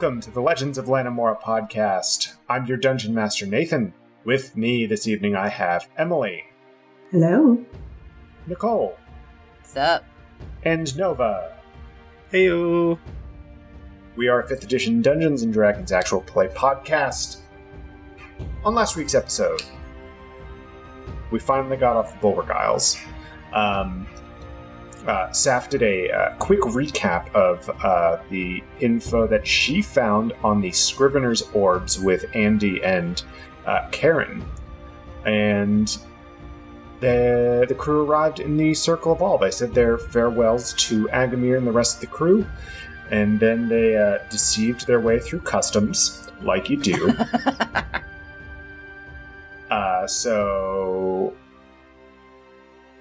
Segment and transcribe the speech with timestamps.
[0.00, 2.36] Welcome to the Legends of Lanimora podcast.
[2.48, 3.92] I'm your dungeon master, Nathan.
[4.24, 6.44] With me this evening, I have Emily,
[7.10, 7.62] Hello.
[8.46, 8.96] Nicole,
[9.58, 10.06] What's up?
[10.64, 11.54] and Nova.
[12.32, 12.98] Heyo.
[14.16, 17.40] We are a 5th edition Dungeons and Dragons actual play podcast.
[18.64, 19.62] On last week's episode,
[21.30, 22.96] we finally got off the Bulwark Isles.
[23.52, 24.06] Um,
[25.06, 30.60] uh, Saf did a uh, quick recap of uh, the info that she found on
[30.60, 33.22] the Scrivener's Orbs with Andy and
[33.66, 34.44] uh, Karen.
[35.24, 35.96] And
[37.00, 39.38] the, the crew arrived in the Circle of All.
[39.38, 42.46] They said their farewells to Agamir and the rest of the crew,
[43.10, 47.10] and then they uh, deceived their way through customs, like you do.
[49.70, 51.34] uh, so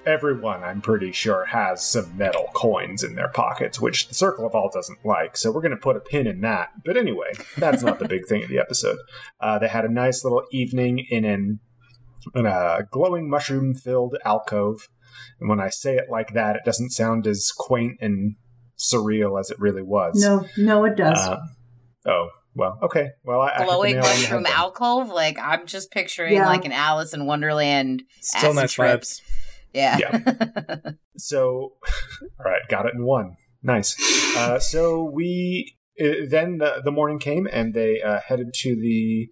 [0.09, 4.53] everyone, I'm pretty sure, has some metal coins in their pockets, which the Circle of
[4.55, 5.37] All doesn't like.
[5.37, 6.69] So we're going to put a pin in that.
[6.83, 8.97] But anyway, that's not the big thing of the episode.
[9.39, 11.59] Uh, they had a nice little evening in an
[12.35, 14.89] in a glowing mushroom filled alcove.
[15.39, 18.35] And when I say it like that, it doesn't sound as quaint and
[18.77, 20.21] surreal as it really was.
[20.21, 21.17] No, no, it does.
[21.17, 21.37] Uh,
[22.07, 23.11] oh, well, okay.
[23.23, 25.09] Well, I, I hit the Glowing nail on the mushroom alcove?
[25.09, 26.45] Like, I'm just picturing Yeah.
[26.45, 28.03] like an Alice in Wonderland.
[28.21, 29.01] Still acid nice trip.
[29.01, 29.21] vibes.
[29.73, 29.97] Yeah.
[29.99, 30.77] yeah.
[31.21, 31.73] So,
[32.39, 33.35] all right, got it in one.
[33.61, 33.97] Nice.
[34.37, 39.29] Uh, so we uh, then the, the morning came and they uh, headed to the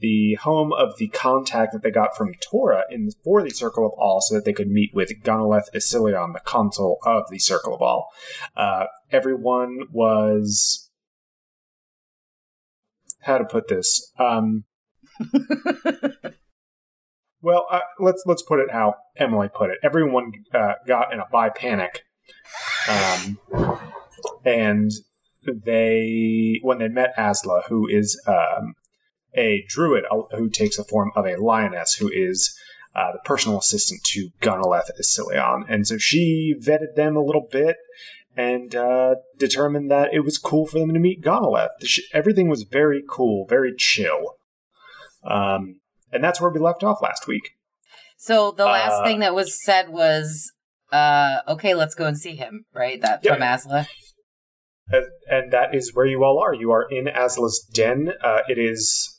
[0.00, 3.92] the home of the contact that they got from Tora in for the Circle of
[3.96, 7.80] All, so that they could meet with Gonoleth Isilion, the consul of the Circle of
[7.80, 8.08] All.
[8.56, 10.90] Uh, everyone was
[13.20, 14.12] how to put this.
[14.18, 14.64] Um,
[17.42, 19.78] well, uh, let's let's put it how Emily put it.
[19.82, 22.04] Everyone uh, got in a bi panic,
[22.88, 23.38] um,
[24.44, 24.90] and
[25.44, 28.74] they when they met Asla, who is um,
[29.34, 32.56] a druid uh, who takes the form of a lioness, who is
[32.94, 37.76] uh, the personal assistant to Gonoleth Isilion, and so she vetted them a little bit
[38.34, 41.68] and uh, determined that it was cool for them to meet Gonoleth.
[42.14, 44.36] Everything was very cool, very chill.
[45.22, 45.81] Um,
[46.12, 47.50] and that's where we left off last week.
[48.16, 50.52] so the last Uh, thing that was said was,
[50.92, 53.00] uh, okay, let's go and see him, right?
[53.00, 53.32] That Yeah.
[53.34, 53.86] from Asla.
[54.88, 56.54] And, and that is where you all are.
[56.54, 58.12] You are in Asla's den.
[58.22, 59.18] Uh, it is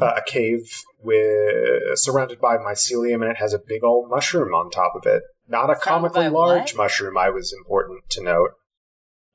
[0.00, 4.70] uh, a cave with surrounded by mycelium, and it has a big old mushroom on
[4.70, 5.22] top of it.
[5.48, 5.82] Not a Surrounded
[6.12, 6.76] comically large what?
[6.76, 7.16] mushroom.
[7.18, 8.50] I was important to note,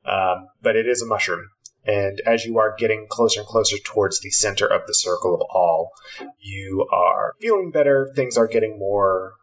[0.06, 1.48] um, but it is a mushroom.
[1.86, 5.42] And as you are getting closer and closer towards the center of the circle of
[5.50, 5.92] all,
[6.40, 8.12] you are feeling better.
[8.16, 9.34] Things are getting more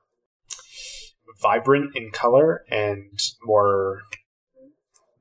[1.40, 4.02] vibrant in color and more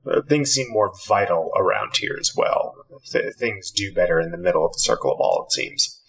[0.06, 2.74] uh, things seem more vital around here as well.
[3.10, 6.00] Th- things do better in the middle of the circle of all, it seems.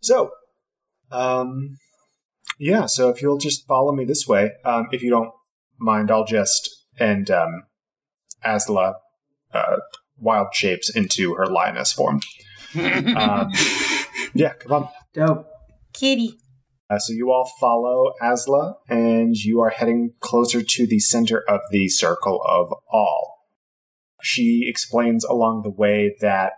[0.00, 0.30] So,
[1.10, 1.78] um,
[2.58, 2.86] yeah.
[2.86, 5.32] So if you'll just follow me this way, um, if you don't
[5.78, 7.64] mind, I'll just and um,
[8.44, 8.94] Asla
[9.52, 9.76] uh,
[10.20, 12.20] wild shapes into her lioness form.
[12.74, 13.50] Um,
[14.34, 14.88] yeah, come on.
[15.14, 15.48] Dope.
[15.94, 16.34] Kitty.
[16.90, 21.60] Uh, so you all follow Asla, and you are heading closer to the center of
[21.70, 23.38] the circle of all.
[24.22, 26.52] She explains along the way that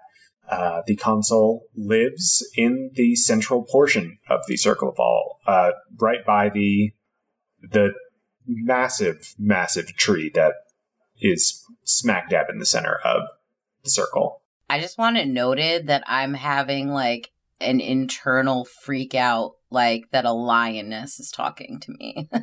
[0.51, 6.25] uh, the consul lives in the central portion of the circle of all, uh, right
[6.27, 6.93] by the
[7.63, 7.93] the
[8.47, 10.55] massive, massive tree that
[11.21, 13.40] is smack dab in the center of the
[13.85, 14.43] circle.
[14.69, 17.31] I just want it noted that I'm having like
[17.61, 22.29] an internal freak out, like that a lioness is talking to me.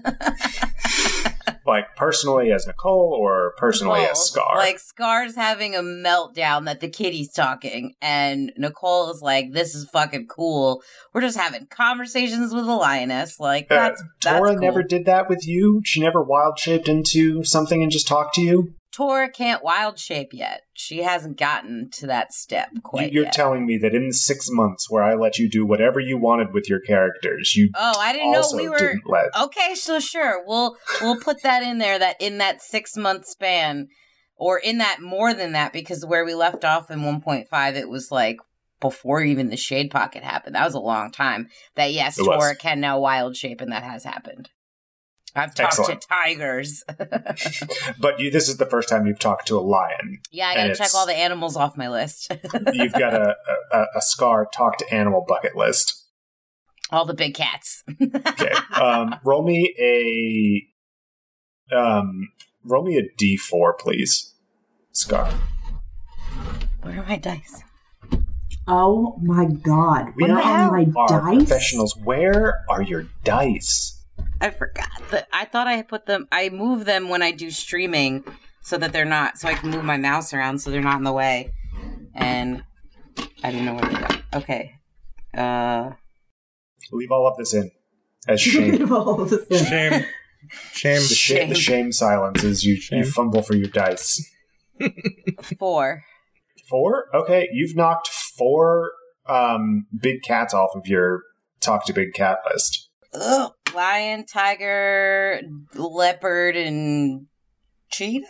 [1.65, 4.55] Like personally as Nicole, or personally as Scar.
[4.55, 9.89] Like Scar's having a meltdown that the kitty's talking, and Nicole is like, "This is
[9.89, 10.81] fucking cool.
[11.13, 13.37] We're just having conversations with a lioness.
[13.37, 14.61] Like Uh, that's that's Tora cool.
[14.61, 15.81] never did that with you.
[15.83, 18.73] She never wild shaped into something and just talked to you.
[18.91, 20.61] Tora can't wild shape yet.
[20.73, 23.33] She hasn't gotten to that step quite You're yet.
[23.33, 26.53] telling me that in the six months where I let you do whatever you wanted
[26.53, 28.95] with your characters, you oh, I didn't know we were.
[29.05, 29.25] let.
[29.39, 31.99] Okay, so sure, we'll we'll put that in there.
[31.99, 33.87] That in that six month span,
[34.35, 37.75] or in that more than that, because where we left off in one point five,
[37.75, 38.37] it was like
[38.79, 40.55] before even the shade pocket happened.
[40.55, 41.47] That was a long time.
[41.75, 42.15] That yes.
[42.15, 44.49] Tora can now wild shape, and that has happened.
[45.37, 46.01] I've talked Excellent.
[46.01, 46.83] to tigers.
[47.99, 50.19] But you, this is the first time you've talked to a lion.
[50.31, 52.31] yeah, I gotta check all the animals off my list.
[52.73, 53.35] You've got a,
[53.73, 56.05] a, a scar talk to animal bucket list.
[56.91, 57.83] all the big cats.
[58.01, 58.51] Okay.
[58.81, 62.29] um, roll me a um,
[62.63, 64.33] roll me a d4, please.
[64.91, 65.31] Scar.
[66.81, 67.63] Where are my dice?
[68.67, 70.13] Oh my god.
[70.15, 70.69] We What the hell?
[70.69, 71.37] are my are dice?
[71.47, 71.95] professionals.
[71.97, 73.96] Where are your dice?
[74.41, 75.27] I forgot that.
[75.33, 76.27] I thought I put them.
[76.31, 78.23] I move them when I do streaming,
[78.61, 79.37] so that they're not.
[79.37, 81.53] So I can move my mouse around, so they're not in the way.
[82.13, 82.63] And
[83.43, 84.07] I don't know where they go.
[84.35, 84.71] Okay.
[85.35, 85.91] Uh.
[86.91, 87.71] Leave all of this in
[88.27, 88.91] as shame.
[88.93, 89.65] All of this in.
[89.65, 90.05] Shame.
[90.71, 90.95] Shame.
[91.01, 91.53] the, sh- the Shame.
[91.55, 92.99] shame silence as you, Shame.
[92.99, 94.23] you fumble for your dice.
[95.59, 96.03] Four.
[96.69, 97.05] Four?
[97.13, 98.91] Okay, you've knocked four
[99.27, 101.21] um, big cats off of your
[101.59, 102.89] talk to big cat list.
[103.13, 103.51] Ugh.
[103.73, 105.41] Lion, tiger,
[105.75, 107.27] leopard, and
[107.91, 108.25] cheetah.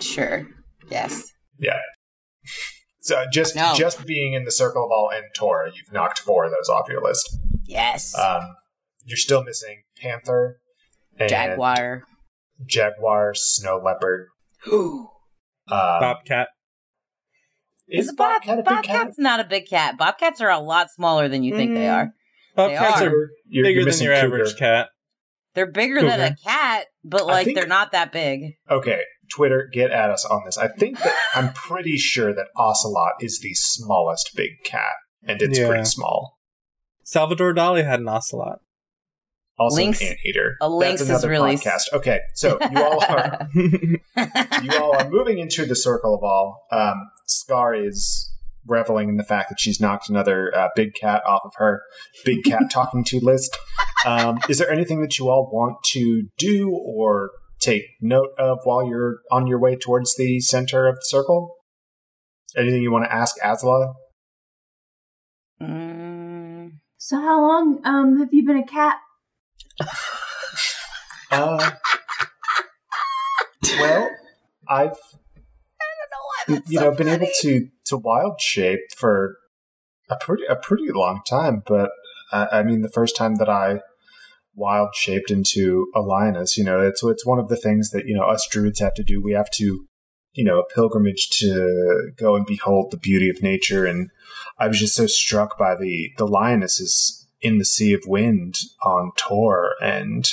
[0.00, 0.46] Sure.
[0.90, 1.32] Yes.
[1.58, 1.80] Yeah.
[3.00, 3.74] So just No.
[3.76, 6.88] just being in the circle of all and Tora, you've knocked four of those off
[6.88, 7.38] your list.
[7.64, 8.16] Yes.
[8.18, 8.56] Um,
[9.04, 10.58] you're still missing panther,
[11.18, 12.04] and Jaguar.
[12.66, 14.28] jaguar, snow leopard.
[14.68, 15.08] Ooh.
[15.68, 16.48] Um, Bobcat.
[17.88, 18.84] is Is a bob- bobcat a big cat?
[18.86, 19.96] Bobcat's not a big cat.
[19.98, 21.94] Bobcats are a lot smaller than you think they Mm.
[21.94, 22.10] are.
[22.56, 23.08] Bobcats are.
[23.08, 24.26] are You're, you're bigger than your cougar.
[24.36, 24.88] average cat.
[25.54, 28.54] They're bigger than a cat, but like think- they're not that big.
[28.70, 30.58] Okay, Twitter, get at us on this.
[30.58, 35.58] I think that I'm pretty sure that ocelot is the smallest big cat, and it's
[35.58, 35.68] Yeah.
[35.68, 36.38] pretty small.
[37.04, 38.60] Salvador Dali had an ocelot.
[39.56, 40.56] Also, Lynx- an anteater.
[40.60, 41.92] a lynx That's is another really podcast.
[41.92, 46.66] Okay, so you all are you all are moving into the circle of all.
[46.72, 46.96] Um,
[47.26, 48.32] Scar is
[48.66, 51.82] reveling in the fact that she's knocked another uh, big cat off of her
[52.24, 53.56] big cat talking to list.
[54.06, 57.30] Um, is there anything that you all want to do or
[57.60, 61.54] take note of while you're on your way towards the center of the circle?
[62.56, 63.94] Anything you want to ask Asla?
[65.62, 68.96] Mm, So how long um have you been a cat?
[71.30, 71.70] Uh,
[73.78, 74.10] well,
[74.68, 74.96] I've
[76.48, 79.36] you know been able to to wild shape for
[80.10, 81.90] a pretty a pretty long time but
[82.32, 83.80] I, I mean the first time that i
[84.54, 88.14] wild shaped into a lioness you know it's it's one of the things that you
[88.14, 89.20] know us druids have to do.
[89.20, 89.86] We have to
[90.34, 94.10] you know a pilgrimage to go and behold the beauty of nature and
[94.58, 99.12] i was just so struck by the the lionesses in the sea of wind on
[99.16, 100.28] Tor and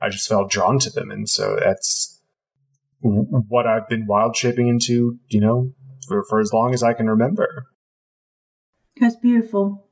[0.00, 2.17] i just felt drawn to them and so that's
[3.00, 5.72] what I've been wild shaping into, you know,
[6.06, 7.66] for, for as long as I can remember.
[9.00, 9.86] That's beautiful.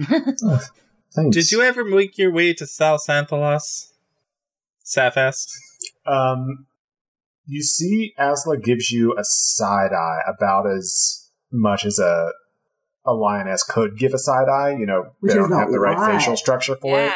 [0.00, 1.34] Thanks.
[1.34, 3.92] Did you ever make your way to Sal Santhalos?
[4.84, 5.48] Safast?
[6.06, 6.66] Um,
[7.46, 12.32] you see, Asla gives you a side eye about as much as a
[13.06, 14.76] a lioness could give a side eye.
[14.78, 16.10] You know, Which they don't have the right lot.
[16.10, 17.12] facial structure for it.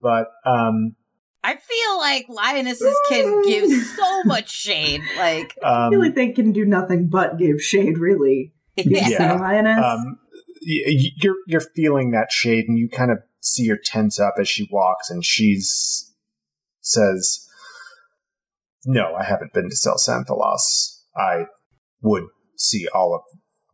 [0.00, 0.94] But um,
[1.42, 5.00] I feel like lionesses can give so much shade.
[5.16, 8.52] Like, I um, feel like they can do nothing but give shade, really.
[8.76, 9.08] yeah.
[9.08, 9.32] Yeah.
[9.34, 9.84] Lioness.
[9.84, 10.18] um,
[10.62, 14.34] y- y- you're you're feeling that shade, and you kind of see her tense up
[14.38, 16.12] as she walks, and she's
[16.80, 17.46] says,
[18.84, 21.00] "No, I haven't been to Sel Santhalos.
[21.16, 21.46] I
[22.02, 22.24] would
[22.56, 23.22] see all of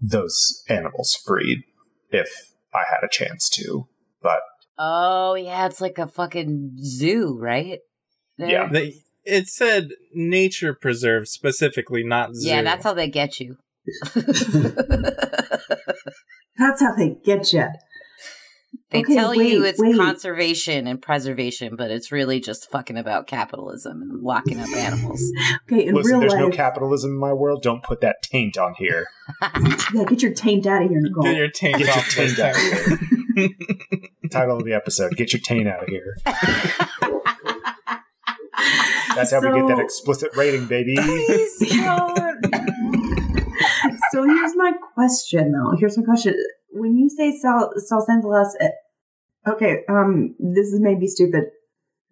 [0.00, 1.64] those animals freed
[2.10, 3.88] if I had a chance to,
[4.22, 4.40] but
[4.78, 7.78] Oh, yeah, it's like a fucking zoo, right?
[8.38, 8.48] There.
[8.48, 8.68] Yeah.
[8.70, 12.48] They, it said nature preserve specifically, not zoo.
[12.48, 13.56] Yeah, that's how they get you.
[16.58, 17.66] That's how they get you.
[18.90, 19.96] They Okay, tell you it's wait.
[19.96, 25.22] conservation and preservation, but it's really just fucking about capitalism and locking up animals.
[25.70, 27.62] Okay, in listen, real there's no capitalism in my world.
[27.62, 29.06] Don't put that taint on here.
[29.92, 31.24] yeah, get your taint out of here, Nicole.
[31.24, 32.60] Get your taint Get your off this taint out of
[32.98, 32.98] here.
[34.30, 36.16] Title of the episode: Get your taint out of here.
[39.14, 40.96] That's how we get that explicit rating, baby.
[44.12, 45.76] So here's my question, though.
[45.78, 46.34] Here's my question.
[46.70, 48.48] When you say Sal Sal Santalas,
[49.46, 51.44] okay, um, this is maybe stupid.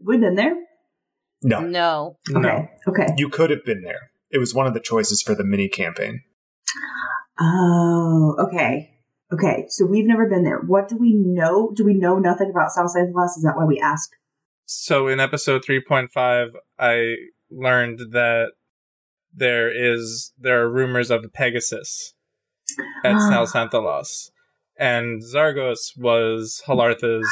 [0.01, 0.55] We've been there.
[1.43, 2.17] No, no.
[2.29, 2.39] No.
[2.39, 3.15] Okay, okay.
[3.17, 4.11] you could have been there.
[4.31, 6.23] It was one of the choices for the mini campaign.
[7.41, 8.94] Oh, okay.
[9.35, 10.59] Okay, so we've never been there.
[10.59, 11.73] What do we know?
[11.75, 13.37] Do we know nothing about South Santalas?
[13.37, 14.15] Is that why we asked?
[14.65, 17.15] So in episode 3.5, I
[17.51, 18.53] learned that
[19.35, 22.15] there is there are rumors of a Pegasus
[23.05, 24.31] at South Santhalos.
[24.79, 27.29] And Zargos was Halartha's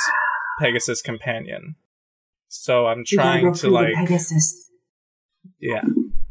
[0.60, 1.76] Pegasus companion.
[2.48, 4.70] So I'm trying to like Pegasus.
[5.60, 5.82] yeah.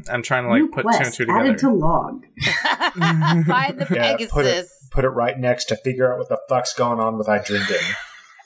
[0.10, 2.24] I'm trying to like New put two and quest two added to log.
[2.46, 4.31] Find the Yeah, Pegasus.
[4.31, 7.27] put it put it right next to figure out what the fuck's going on with
[7.27, 7.81] Idrinden.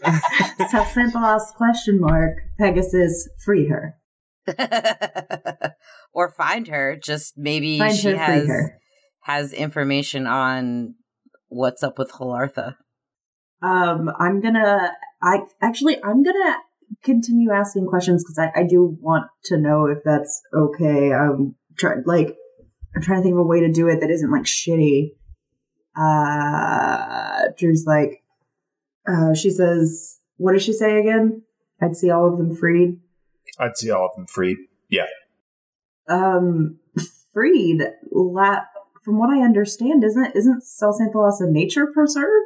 [0.70, 3.96] simple Santalas question mark Pegasus free her.
[6.14, 6.96] or find her.
[7.02, 8.80] Just maybe Find she her, has her.
[9.24, 10.96] has information on
[11.48, 12.76] what's up with Halartha.
[13.62, 14.92] Um, I'm gonna.
[15.24, 16.58] I actually, I'm gonna
[17.04, 21.14] continue asking questions because I, I do want to know if that's okay.
[21.14, 22.36] I'm trying, like,
[22.96, 25.12] I'm trying to think of a way to do it that isn't like shitty.
[25.98, 28.24] Uh, Drew's like,
[29.08, 31.44] uh, she says, what does she say again?
[31.82, 33.00] I'd see all of them freed.
[33.60, 34.58] I'd see all of them freed.
[34.90, 35.06] Yeah.
[36.08, 36.80] Um,
[37.34, 37.82] freed.
[38.12, 38.66] La-
[39.04, 42.42] from what I understand, isn't isn't Salsanthalos a nature preserve?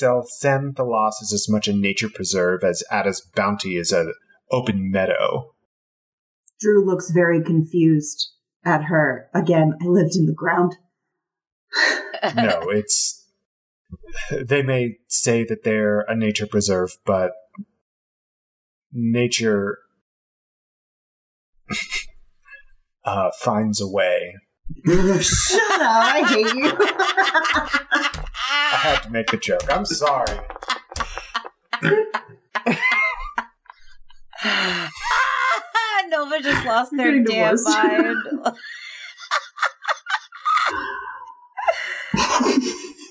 [0.00, 4.12] Salsanthalos is as much a nature preserve as Ada's bounty is an
[4.50, 5.54] open meadow.
[6.60, 8.32] Drew looks very confused
[8.64, 9.28] at her.
[9.34, 10.76] Again, I lived in the ground.
[12.34, 13.20] no, it's.
[14.30, 17.32] They may say that they're a nature preserve, but
[18.92, 19.78] nature
[23.04, 24.34] uh, finds a way.
[24.86, 25.82] Shut up!
[25.82, 26.72] I hate you.
[28.36, 29.62] I had to make the joke.
[29.70, 30.38] I'm sorry.
[36.08, 37.66] Nova just lost their Getting damn divorced.
[37.66, 38.16] mind.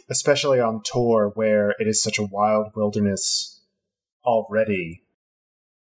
[0.09, 3.61] Especially on Tor where it is such a wild wilderness
[4.25, 5.01] already.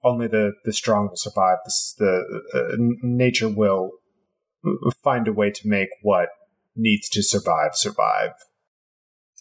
[0.04, 1.58] Only the, the strong will survive.
[1.64, 3.92] This, the uh, n- nature will
[5.02, 6.28] find a way to make what
[6.74, 8.32] needs to survive survive.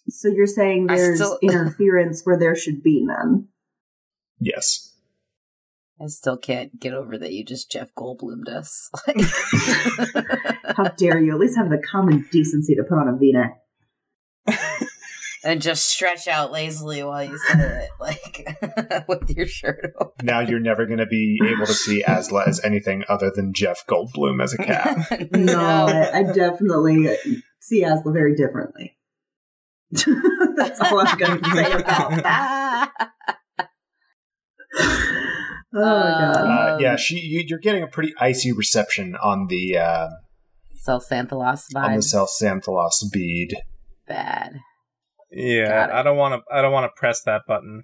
[0.07, 3.47] so you're saying there's still- interference where there should be none?
[4.39, 4.93] Yes.
[6.01, 8.91] I still can't get over that you just Jeff Goldblumed us.
[10.75, 11.31] How dare you?
[11.33, 13.57] At least have the common decency to put on a V-neck.
[15.45, 20.25] And just stretch out lazily while you say it, like with your shirt open.
[20.25, 23.85] Now you're never going to be able to see Asla as anything other than Jeff
[23.87, 24.97] Goldblum as a cat.
[25.31, 27.07] No, I, I definitely
[27.59, 28.97] see Asla very differently.
[29.91, 32.91] That's all I'm going to say about that.
[34.77, 34.89] Oh
[35.73, 36.35] my god.
[36.35, 37.19] Uh, yeah, she.
[37.19, 40.07] You, you're getting a pretty icy reception on the uh,
[40.81, 43.55] So Xanthalos on the vibes Cell Xanthalos bead.
[44.07, 44.59] bad.
[45.35, 46.55] Yeah, I don't want to.
[46.55, 47.83] I don't want to press that button.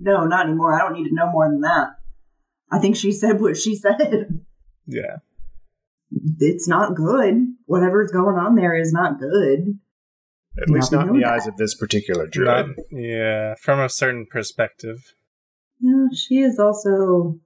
[0.00, 0.72] No, not anymore.
[0.74, 1.88] I don't need to know more than that.
[2.72, 4.40] I think she said what she said.
[4.86, 5.16] Yeah,
[6.38, 7.46] It's not good.
[7.66, 9.78] Whatever's going on there is not good.
[10.60, 11.32] At least not in the that.
[11.32, 12.76] eyes of this particular Not- druid.
[12.90, 15.14] yeah, from a certain perspective.
[15.80, 17.38] Yeah, she is also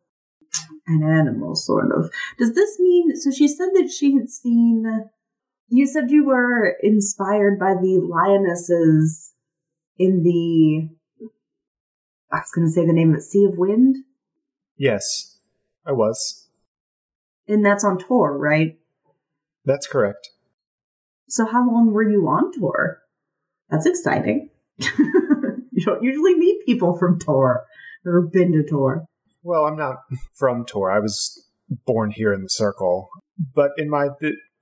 [0.87, 2.11] an animal, sort of.
[2.38, 3.16] Does this mean?
[3.16, 4.84] So she said that she had seen.
[5.75, 9.33] You said you were inspired by the lionesses
[9.99, 10.91] in the.
[12.31, 13.97] I was going to say the name of it, Sea of Wind,
[14.76, 15.38] Yes,
[15.87, 16.47] I was.
[17.49, 18.79] and that's on Tor, right?
[19.64, 20.29] That's correct.
[21.31, 22.99] So how long were you on Tor?
[23.71, 24.50] That's exciting.
[24.79, 27.64] you don't usually meet people from Tor
[28.05, 29.07] or have been to Tor.
[29.43, 29.97] Well, I'm not
[30.35, 30.91] from Tor.
[30.91, 31.47] I was
[31.87, 33.09] born here in the Circle.
[33.55, 34.09] But in my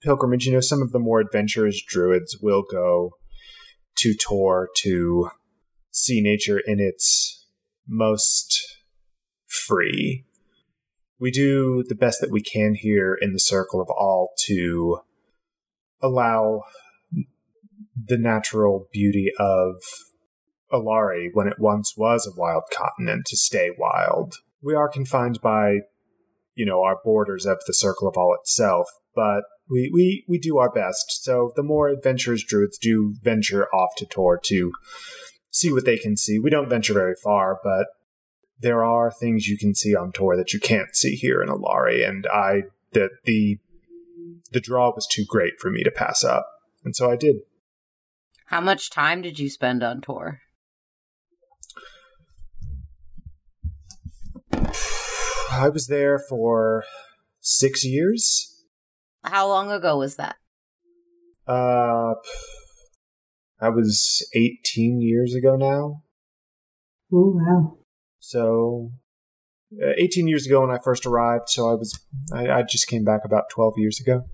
[0.03, 3.13] pilgrimage, you know, some of the more adventurous druids will go
[3.99, 5.31] to Tor to
[5.91, 7.47] see nature in its
[7.87, 8.79] most
[9.47, 10.25] free.
[11.19, 15.01] We do the best that we can here in the Circle of All to
[16.01, 16.63] allow
[18.07, 19.75] the natural beauty of
[20.73, 24.37] Alari, when it once was a wild continent, to stay wild.
[24.63, 25.81] We are confined by,
[26.55, 30.59] you know, our borders of the Circle of All itself, but we, we, we do
[30.59, 31.23] our best.
[31.23, 34.73] So the more adventurous druids do venture off to Tor to
[35.51, 36.39] see what they can see.
[36.39, 37.87] We don't venture very far, but
[38.61, 42.07] there are things you can see on Tor that you can't see here in Alari,
[42.07, 43.59] and I that the
[44.53, 46.47] the draw was too great for me to pass up.
[46.85, 47.37] And so I did.
[48.47, 50.41] How much time did you spend on Tor?
[54.53, 56.85] I was there for
[57.41, 58.50] six years.
[59.23, 60.37] How long ago was that?
[61.47, 62.15] Uh,
[63.61, 66.03] that was 18 years ago now.
[67.13, 67.79] Oh wow.
[68.19, 68.93] So,
[69.83, 71.49] uh, 18 years ago when I first arrived.
[71.49, 71.99] So I was,
[72.33, 74.25] I, I just came back about 12 years ago.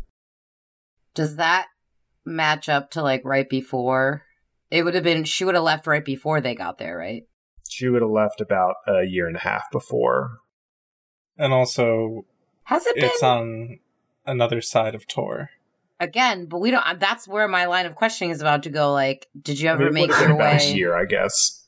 [1.14, 1.66] Does that
[2.24, 4.22] match up to like right before?
[4.70, 7.22] It would have been she would have left right before they got there, right?
[7.68, 10.38] She would have left about a year and a half before.
[11.38, 12.26] And also,
[12.64, 13.78] Has it been it's on
[14.26, 15.50] another side of Tor.
[16.00, 16.46] again?
[16.46, 17.00] But we don't.
[17.00, 18.92] That's where my line of questioning is about to go.
[18.92, 20.72] Like, did you I ever mean, it make would've your about way?
[20.72, 21.66] a year, I guess.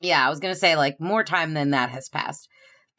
[0.00, 2.48] Yeah, I was gonna say like more time than that has passed.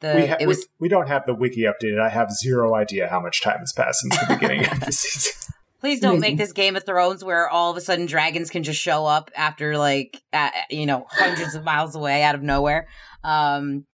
[0.00, 2.00] The we, ha- it was we, we don't have the wiki updated.
[2.00, 5.32] I have zero idea how much time has passed since the beginning of the season.
[5.80, 8.78] Please don't make this Game of Thrones where all of a sudden dragons can just
[8.78, 12.86] show up after like uh, you know hundreds of miles away out of nowhere.
[13.24, 13.86] Um,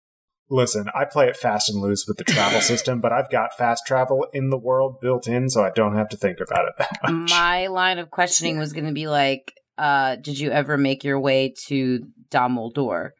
[0.49, 3.83] Listen, I play it fast and loose with the travel system, but I've got fast
[3.87, 7.11] travel in the world built in, so I don't have to think about it that
[7.11, 7.29] much.
[7.31, 11.19] my line of questioning was going to be like, uh, did you ever make your
[11.19, 13.11] way to Dumbledore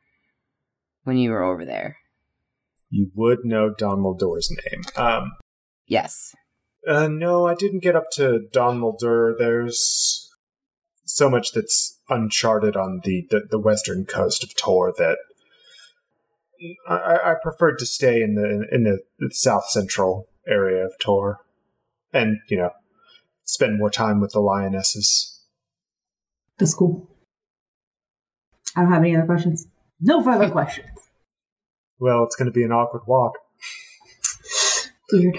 [1.04, 1.98] when you were over there?
[2.92, 4.84] you would know Don Muldoor's name.
[4.96, 5.32] Um,
[5.88, 6.34] Yes.
[6.88, 8.82] Uh, no, I didn't get up to Don.
[9.38, 10.30] There's
[11.04, 15.18] so much that's uncharted on the, the, the western coast of Tor that
[16.88, 19.00] I, I preferred to stay in the in the,
[19.32, 21.40] south central area of Tor,
[22.14, 22.72] and you know,
[23.44, 25.42] spend more time with the lionesses.
[26.58, 27.10] That's cool.
[28.76, 29.68] I don't have any other questions.
[30.00, 30.88] No further questions.
[32.00, 33.34] Well, it's going to be an awkward walk.
[35.12, 35.36] Weird.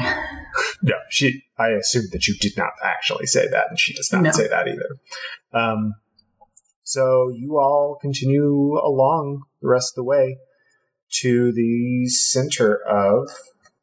[0.82, 1.42] No, she.
[1.58, 4.30] I assumed that you did not actually say that, and she does not No.
[4.30, 4.88] say that either.
[5.52, 5.94] Um,
[6.82, 10.38] so you all continue along the rest of the way
[11.22, 13.28] to the center of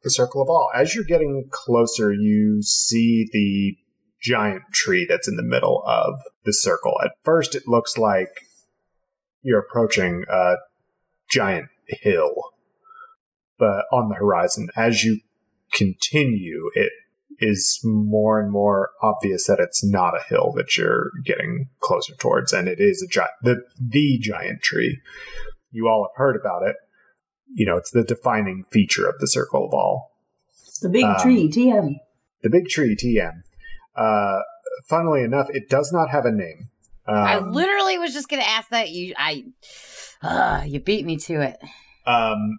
[0.02, 0.70] the Circle of All.
[0.74, 3.76] As you're getting closer, you see the
[4.22, 6.94] giant tree that's in the middle of the circle.
[7.04, 8.28] At first, it looks like
[9.42, 10.54] you're approaching a
[11.30, 12.34] giant hill,
[13.58, 15.20] but on the horizon, as you
[15.72, 16.92] continue, it
[17.40, 22.52] is more and more obvious that it's not a hill that you're getting closer towards,
[22.52, 25.00] and it is a giant, the the giant tree.
[25.70, 26.76] You all have heard about it.
[27.54, 30.10] You know, it's the defining feature of the Circle of All.
[30.82, 32.00] The big Um, tree, TM.
[32.42, 33.42] The big tree, TM.
[33.96, 34.40] Uh,
[34.88, 36.68] funnily enough, it does not have a name.
[37.06, 38.90] Um, I literally was just going to ask that.
[38.90, 39.44] You, I,
[40.22, 41.58] uh, you beat me to it.
[42.06, 42.58] Um,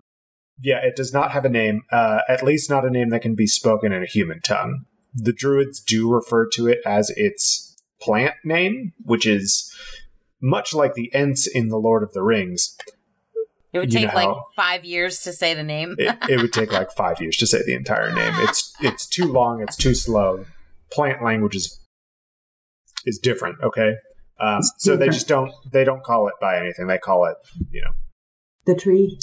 [0.62, 3.36] yeah, it does not have a name, uh, at least not a name that can
[3.36, 4.86] be spoken in a human tongue.
[5.13, 9.74] The druids do refer to it as its plant name, which is
[10.41, 12.78] much like the Ents in The Lord of the Rings.
[13.76, 15.96] It would You take know like five years to say the name.
[15.98, 18.32] It, it would take like five years to say the entire name.
[18.48, 19.62] It's it's too long.
[19.62, 20.46] It's too slow.
[20.94, 21.78] Plant language is
[23.06, 23.58] is different.
[23.62, 23.96] Okay,
[24.40, 26.88] um, It's so they just don't they don't call it by anything.
[26.88, 27.36] They call it
[27.70, 27.92] you know
[28.66, 29.20] The tree.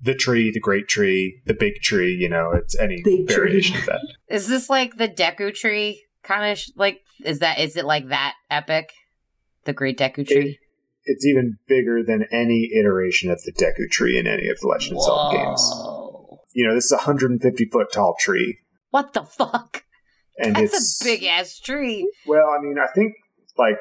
[0.00, 2.14] the tree, the great tree, the big tree.
[2.14, 3.36] You know, it's any Big tree.
[3.36, 4.00] variation of that.
[4.28, 7.00] Is this like the Deku tree kind of sh- like?
[7.22, 8.92] Is that is it like that epic?
[9.66, 10.58] The Great Deku tree.
[11.12, 14.96] It's even bigger than any iteration of the Deku tree in any of the Legend
[14.96, 15.62] of Zelda games.
[16.54, 18.58] You know, this is a 150 foot tall tree,
[18.90, 19.84] What the fuck?
[20.38, 22.10] and That's it's a big ass tree.
[22.26, 23.12] Well, I mean, I think
[23.58, 23.76] like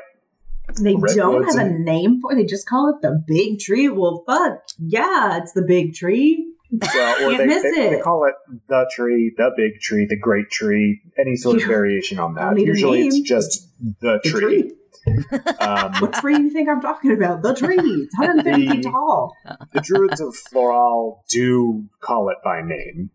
[0.82, 2.36] They don't Redwoods have a name for it.
[2.36, 3.89] They just call it the big tree.
[3.89, 4.60] Well, fuck.
[4.78, 6.54] Yeah, it's the big tree.
[6.72, 7.89] well, or Can't they, miss they, it.
[7.92, 8.36] they call it
[8.68, 12.60] the tree, the big tree, the great tree, any sort of variation on that.
[12.60, 13.68] Usually, it's just
[14.02, 14.42] the The tree.
[14.62, 14.72] tree.
[15.60, 17.42] Um, What tree do you think I'm talking about?
[17.42, 17.76] The tree.
[17.78, 19.34] It's 150 feet tall.
[19.74, 23.12] the druids of Floral do call it by name.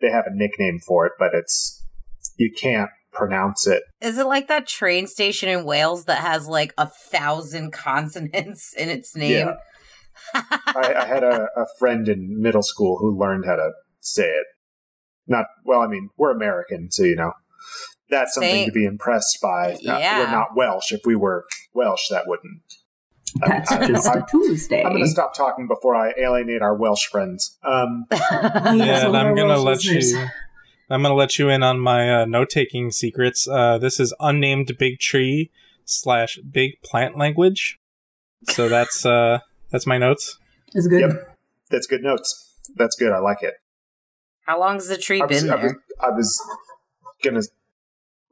[0.00, 1.84] They have a nickname for it, but it's
[2.36, 3.82] you can't pronounce it.
[4.00, 8.88] Is it like that train station in Wales that has like a thousand consonants in
[8.88, 9.48] its name?
[9.48, 9.54] Yeah.
[10.34, 13.70] I, I had a, a friend in middle school who learned how to
[14.00, 14.46] say it.
[15.26, 15.80] Not well.
[15.80, 17.32] I mean, we're American, so you know
[18.10, 19.78] that's something Say- to be impressed by.
[19.82, 20.18] Not- Yeah.
[20.20, 20.92] we're not Welsh.
[20.92, 22.62] If we were Welsh, that wouldn't.
[23.42, 23.94] I mean, That's I don't know.
[23.94, 24.82] just a I'm, Tuesday.
[24.82, 27.56] I'm going to stop talking before I alienate our Welsh friends.
[27.62, 30.10] Um, Yeah, and I'm gonna let listeners.
[30.10, 30.26] you.
[30.90, 33.46] I'm gonna let you in on my uh, note-taking secrets.
[33.46, 35.52] Uh, this is unnamed big tree
[35.84, 37.78] slash big plant language.
[38.48, 39.38] So that's uh,
[39.70, 40.36] that's my notes.
[40.74, 41.00] It's good.
[41.02, 41.38] Yep.
[41.70, 42.56] that's good notes.
[42.74, 43.12] That's good.
[43.12, 43.54] I like it.
[44.46, 45.80] How long has the tree I was, been I was, there?
[46.00, 46.42] I was
[47.22, 47.48] going to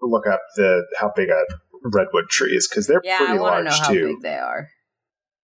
[0.00, 1.42] look up the how big a
[1.84, 4.06] redwood tree is because they're Yeah, pretty I large know how too.
[4.14, 4.68] big they are.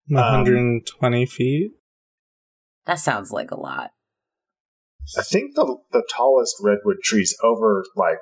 [0.09, 1.71] 120 um, feet.
[2.87, 3.91] That sounds like a lot.
[5.19, 8.19] I think the the tallest redwood tree's over like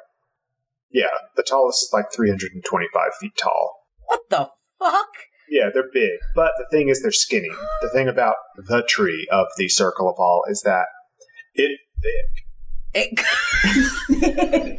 [0.90, 3.77] yeah, the tallest is like 325 feet tall.
[4.07, 5.09] What the fuck?
[5.49, 7.51] Yeah, they're big, but the thing is they're skinny.
[7.83, 10.87] The thing about the tree of the circle of all is that
[11.55, 11.79] it
[12.95, 13.18] It,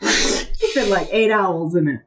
[0.60, 2.00] You said like eight owls in it.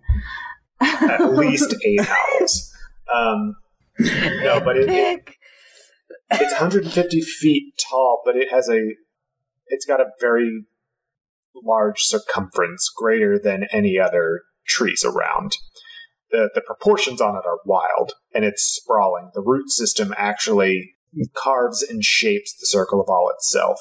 [0.82, 2.74] at least eight owls.
[3.14, 3.56] Um,
[4.00, 5.30] no, but it, it
[6.32, 8.96] it's 150 feet tall, but it has a
[9.68, 10.66] it's got a very
[11.56, 15.58] large circumference, greater than any other trees around.
[16.32, 19.32] The the proportions on it are wild, and it's sprawling.
[19.34, 20.96] The root system actually
[21.34, 23.80] carves and shapes the circle of all itself.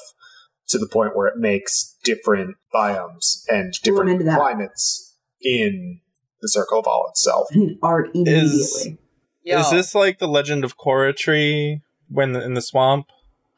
[0.69, 6.01] To the point where it makes different biomes and different into climates in
[6.41, 7.47] the circle of all itself.
[7.81, 8.97] Art immediately.
[9.43, 9.59] Yo.
[9.59, 13.07] Is this like the Legend of Korra tree when in the swamp?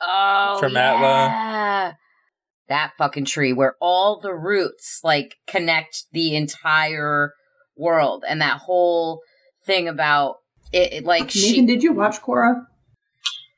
[0.02, 1.94] Oh, from yeah.
[2.68, 7.34] That fucking tree where all the roots like connect the entire
[7.76, 9.22] world and that whole
[9.66, 10.36] thing about
[10.72, 12.66] it, it, like Nathan, she did you watch Korra?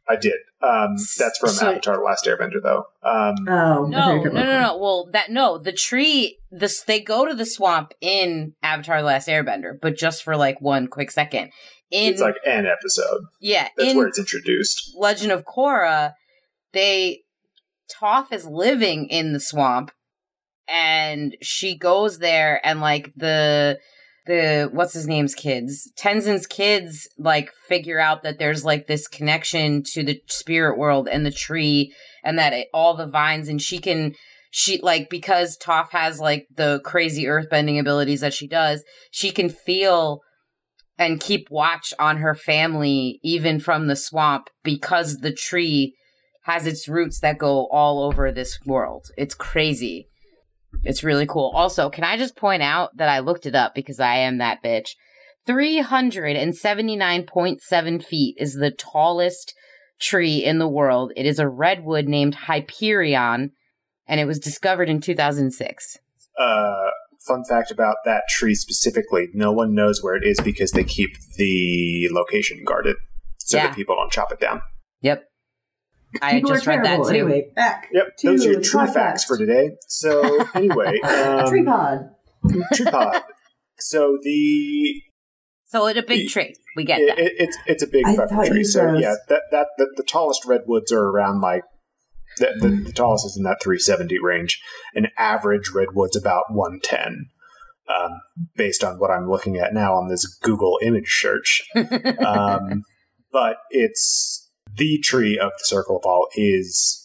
[0.10, 0.40] I did.
[0.64, 2.86] Um, that's from So- Avatar: The Last Airbender, though.
[3.04, 4.78] Um, Oh, I no, no, no, no.
[4.78, 6.38] Well, that no, the tree.
[6.52, 10.62] This they go to the swamp in Avatar: The Last Airbender, but just for like
[10.62, 11.52] one quick second.
[11.90, 13.22] In it's like an episode.
[13.42, 14.94] yeah, That's in where it's introduced.
[14.98, 16.14] Legend of Korra,
[16.74, 17.24] they
[18.00, 19.92] Toph is living in the swamp
[20.70, 23.78] and she goes there and like the
[24.26, 29.84] the what's his name's kids Tenzin's kids like figure out that there's like this connection
[29.94, 33.80] to the spirit world and the tree and that it, all the vines and she
[33.80, 34.14] can
[34.52, 39.50] she like because Toph has like the crazy earthbending abilities that she does she can
[39.50, 40.22] feel
[40.98, 45.96] and keep watch on her family even from the swamp because the tree
[46.44, 49.06] has its roots that go all over this world.
[49.18, 50.08] It's crazy.
[50.84, 51.52] It's really cool.
[51.54, 54.64] Also, can I just point out that I looked it up because I am that
[54.64, 54.90] bitch.
[55.48, 59.54] 379.7 feet is the tallest
[60.00, 61.12] tree in the world.
[61.16, 63.52] It is a redwood named Hyperion,
[64.08, 65.98] and it was discovered in 2006.
[66.38, 66.90] Uh,
[67.28, 71.10] fun fact about that tree specifically: no one knows where it is because they keep
[71.38, 72.98] the location guarded,
[73.40, 73.68] so Yeah.
[73.68, 74.62] that people don't chop it down.
[75.02, 75.24] Yep.
[76.22, 77.10] I People just are read that too.
[77.10, 77.88] Anyway, back.
[77.94, 78.94] Yep, to those are your the tree podcast.
[78.94, 79.72] facts for today.
[79.88, 82.00] So anyway, um, Tree pod.
[82.74, 83.24] tree pod.
[83.80, 85.02] So the
[85.66, 86.54] So it's a big tree.
[86.76, 87.20] We get it, that.
[87.20, 88.64] it- it's it's a big I fucking tree.
[88.64, 91.64] So said- yeah, that that the, the tallest redwoods are around like
[92.38, 94.62] the, the, the tallest is in that 370 range.
[94.96, 97.28] An average redwood's about 110.
[97.90, 98.12] Um,
[98.56, 101.62] based on what I'm looking at now on this Google image search,
[102.26, 102.84] um,
[103.34, 104.41] but it's
[104.76, 106.98] the tree of the circle of all is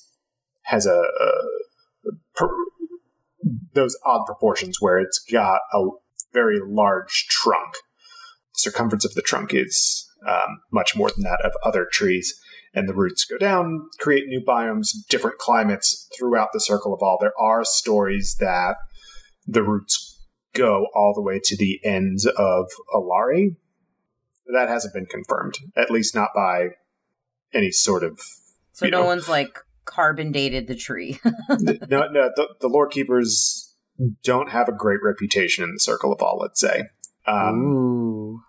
[0.64, 2.48] has a, a per,
[3.74, 5.86] those odd proportions where it's got a
[6.32, 7.74] very large trunk.
[8.54, 12.38] The circumference of the trunk is um, much more than that of other trees,
[12.74, 17.18] and the roots go down, create new biomes, different climates throughout the circle of all.
[17.20, 18.76] There are stories that
[19.46, 20.20] the roots
[20.54, 23.56] go all the way to the ends of Alari.
[24.52, 26.70] That hasn't been confirmed, at least not by
[27.52, 28.20] any sort of.
[28.72, 29.06] so no know.
[29.06, 31.18] one's like carbon dated the tree.
[31.24, 33.74] no, no, the, the lore keepers
[34.22, 36.38] don't have a great reputation in the circle of all.
[36.40, 36.84] Let's say.
[37.26, 38.40] Um, Ooh.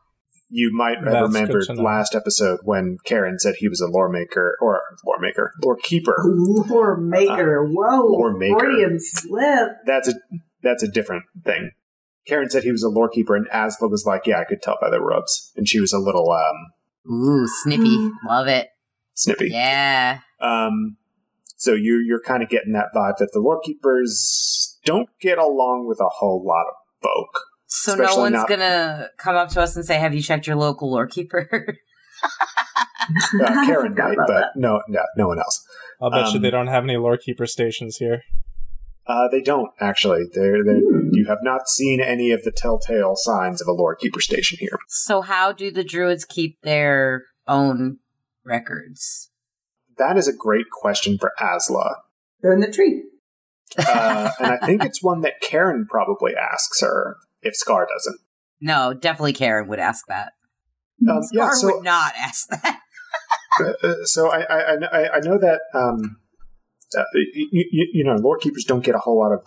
[0.50, 4.82] you might have remembered last episode when Karen said he was a lore maker or
[5.06, 6.16] lore maker, lore keeper.
[6.26, 7.66] Lore maker.
[7.66, 8.06] Whoa.
[8.06, 8.60] lore maker.
[8.60, 9.70] Freudian slip.
[9.86, 10.14] That's a
[10.62, 11.72] that's a different thing.
[12.28, 14.78] Karen said he was a lore keeper, and Asla was like, "Yeah, I could tell
[14.82, 18.12] by the rubs," and she was a little um, Ooh, snippy.
[18.28, 18.68] Love it.
[19.18, 19.50] Snippy.
[19.52, 20.20] Yeah.
[20.42, 20.98] Um,
[21.58, 25.88] so you you're kind of getting that vibe that the lore keepers don't get along
[25.88, 27.42] with a whole lot of folk.
[27.66, 30.56] So no one's not- gonna come up to us and say, "Have you checked your
[30.56, 31.50] local lore keeper?"
[33.42, 34.46] Uh, Karen Forgot might, but that.
[34.56, 35.64] no, no, no one else.
[36.02, 38.22] I'll bet you Um, they don't have any lore keeper stations here.
[39.06, 40.24] Uh, they don't actually.
[40.34, 41.10] They're, they're, Hmm.
[41.14, 44.78] You have not seen any of the telltale signs of a lorekeeper station here.
[44.90, 48.00] so how do the druids keep their own
[48.48, 49.30] records?
[49.98, 51.96] That is a great question for Asla.
[52.42, 53.04] They're in the tree.
[53.78, 58.20] Uh, and I think it's one that Karen probably asks her if Scar doesn't.
[58.62, 60.34] No, definitely Karen would ask that.
[61.08, 62.80] Um, yeah, Scar so would not ask that.
[63.84, 66.18] uh, so I, I, I- I, I know that um,
[66.98, 69.42] uh, you, you, you know lore keepers don't get a whole lot of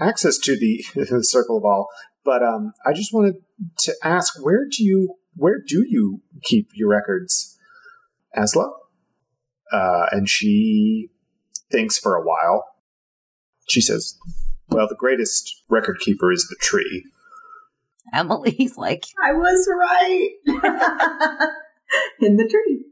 [0.00, 1.88] access to the, the circle of all,
[2.24, 3.36] but um, I just wanted
[3.80, 7.57] to ask where do you where do you keep your records,
[8.38, 8.70] Asla?
[9.72, 11.10] Uh, and she
[11.70, 12.64] thinks for a while.
[13.68, 14.16] She says,
[14.68, 17.04] "Well, the greatest record keeper is the tree."
[18.14, 20.30] Emily's like, I was right.
[22.20, 22.84] in the tree.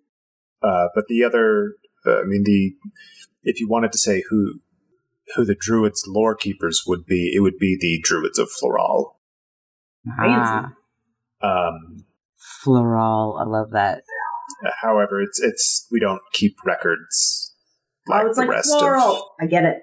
[0.63, 2.75] Uh, but the other, uh, I mean, the
[3.43, 4.61] if you wanted to say who
[5.35, 9.19] who the druids' lore keepers would be, it would be the druids of Floral.
[10.19, 10.73] ah,
[11.43, 12.05] Um,
[12.37, 13.39] floral.
[13.41, 14.03] I love that.
[14.65, 17.55] Uh, however, it's it's we don't keep records
[18.09, 19.17] oh, like oh, it's the like rest floral.
[19.17, 19.23] of.
[19.41, 19.83] I get it.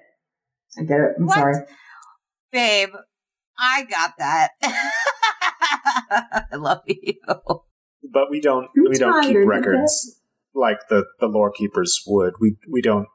[0.78, 1.10] I get it.
[1.18, 1.34] I'm What?
[1.34, 1.54] sorry.
[2.52, 2.90] Babe,
[3.58, 4.50] I got that.
[6.52, 7.14] I love you.
[7.26, 10.20] But we don't I'm we don't keep records
[10.54, 12.34] like the the lore keepers would.
[12.40, 13.06] We we don't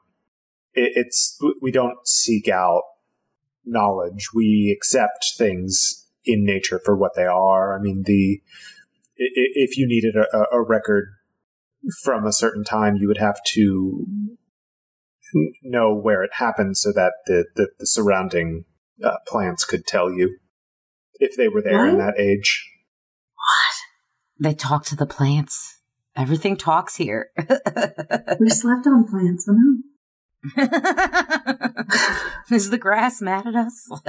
[0.74, 2.82] it, it's we don't seek out
[3.64, 4.28] knowledge.
[4.34, 7.78] We accept things in nature for what they are.
[7.78, 8.40] I mean, the
[9.18, 11.08] i- i- if you needed a, a record
[12.02, 14.06] from a certain time, you would have to
[15.62, 18.64] know where it happened so that the the, the surrounding
[19.02, 20.38] uh, plants could tell you
[21.14, 22.68] if they were there in that age.
[23.34, 24.48] What?
[24.48, 25.78] They talk to the plants.
[26.16, 27.30] Everything talks here.
[28.40, 29.76] We slept on plants, I know.
[32.56, 33.90] Is the grass mad at us?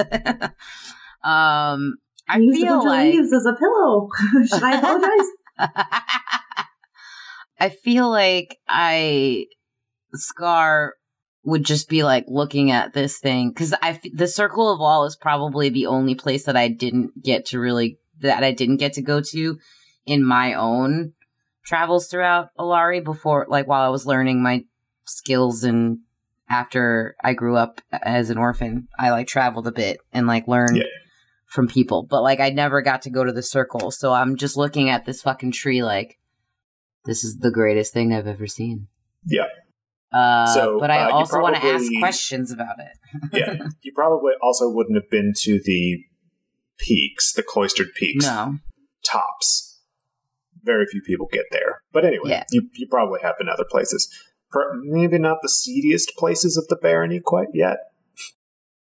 [1.24, 1.98] um,
[2.30, 4.08] I We used a feel bunch of like leaves as a pillow.
[4.48, 5.28] Should I apologize?
[7.62, 9.46] I feel like I
[10.14, 10.96] Scar
[11.44, 15.06] would just be like looking at this thing because I f- the Circle of All
[15.06, 18.94] is probably the only place that I didn't get to really that I didn't get
[18.94, 19.58] to go to
[20.06, 21.14] in my own
[21.66, 24.64] travels throughout Alari before like while I was learning my
[25.06, 26.00] skills and
[26.50, 30.78] after I grew up as an orphan I like traveled a bit and like learned
[30.78, 30.84] Yeah.
[31.46, 34.58] from people but like I never got to go to the circle so I'm just
[34.58, 36.18] looking at this fucking tree like
[37.06, 38.88] this is the greatest thing I've ever seen.
[39.26, 39.46] Yeah.
[40.14, 42.98] Uh, So, but I uh, also want to ask questions about it.
[43.34, 46.04] yeah, you probably also wouldn't have been to the
[46.78, 48.58] peaks, the cloistered peaks, No.
[49.06, 49.80] tops.
[50.64, 51.82] Very few people get there.
[51.92, 52.44] But anyway, Yeah.
[52.52, 54.10] you, you probably have been other places.
[54.84, 57.78] Maybe not the seediest places of the barony quite yet.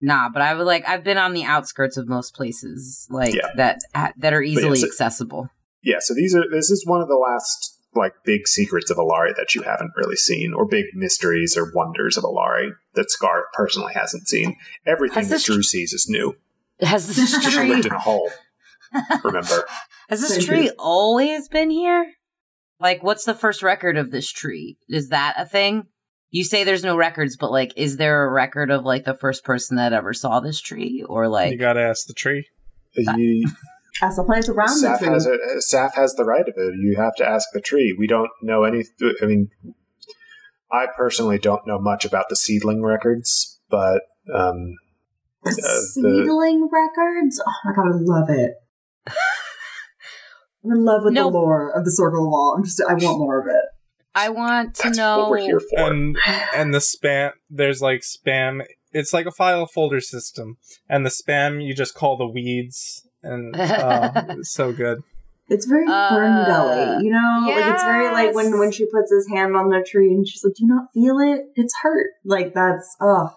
[0.01, 3.49] Nah, but I would like I've been on the outskirts of most places like Yeah.
[3.57, 3.79] that
[4.17, 5.49] that are easily so- accessible.
[5.83, 9.35] Yeah, so these are this is one of the last like big secrets of Alari
[9.35, 13.93] that you haven't really seen, or big mysteries or wonders of Alari that Scar personally
[13.93, 14.55] hasn't seen.
[14.85, 16.35] Everything Has that this- Drew sees is new.
[16.81, 18.29] Has this She tree lived in a hole.
[19.23, 19.65] Remember?
[20.09, 20.71] Has this Same tree here.
[20.79, 22.13] always been here?
[22.79, 24.77] Like what's the first record of this tree?
[24.89, 25.83] Is that a thing?
[26.31, 29.43] You say there's no records, but like is there a record of like the first
[29.43, 32.47] person that ever saw this tree or like you gotta ask the tree.
[32.95, 33.47] You,
[34.01, 35.13] As the plants around Saf the tree.
[35.13, 35.39] has it.
[35.59, 36.73] Saf has the right of it.
[36.79, 37.95] You have to ask the tree.
[37.97, 38.83] We don't know any.
[39.21, 39.49] I mean,
[40.71, 44.01] I personally don't know much about the seedling records, but
[44.33, 44.75] um,
[45.43, 47.41] The uh, the- seedling records?
[47.45, 48.53] Oh my god, I love it.
[50.63, 51.23] I'm in love with No.
[51.29, 52.55] the lore of the Circle of All.
[52.57, 53.65] I'm just, I want more of it.
[54.13, 55.79] I want to that's know what we're here for.
[55.91, 56.17] And
[56.53, 58.61] and the spam there's like spam
[58.91, 60.57] it's like a file folder system.
[60.89, 65.03] And the spam you just call the weeds and oh, it's so good.
[65.47, 67.45] It's very Uh, Fern Gully, you know?
[67.45, 70.43] Like it's very like when when she puts his hand on the tree and she's
[70.43, 71.47] like, Do you not feel it?
[71.55, 72.11] It's hurt.
[72.23, 73.35] Like that's oh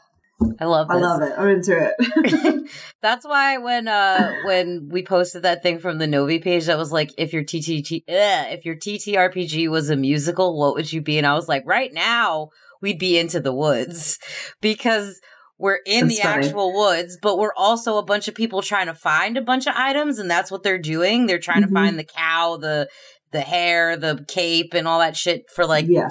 [0.61, 1.33] I love I love it.
[1.37, 2.71] I'm into it.
[3.03, 6.93] That's why when uh when we posted that thing from the Novi page that was
[6.93, 11.19] like if your TTT uh, if your TTRPG was a musical, what would you be?
[11.19, 14.19] And I was like, right now we'd be into the woods
[14.61, 15.21] because
[15.59, 16.47] we're in That's the funny.
[16.47, 19.75] actual woods, but we're also a bunch of people trying to find a bunch of
[19.77, 21.27] items, and that's what they're doing.
[21.27, 21.69] They're trying Mhm.
[21.69, 22.89] to find the cow, the
[23.33, 26.11] the hair, the cape, and all that shit for like yeah.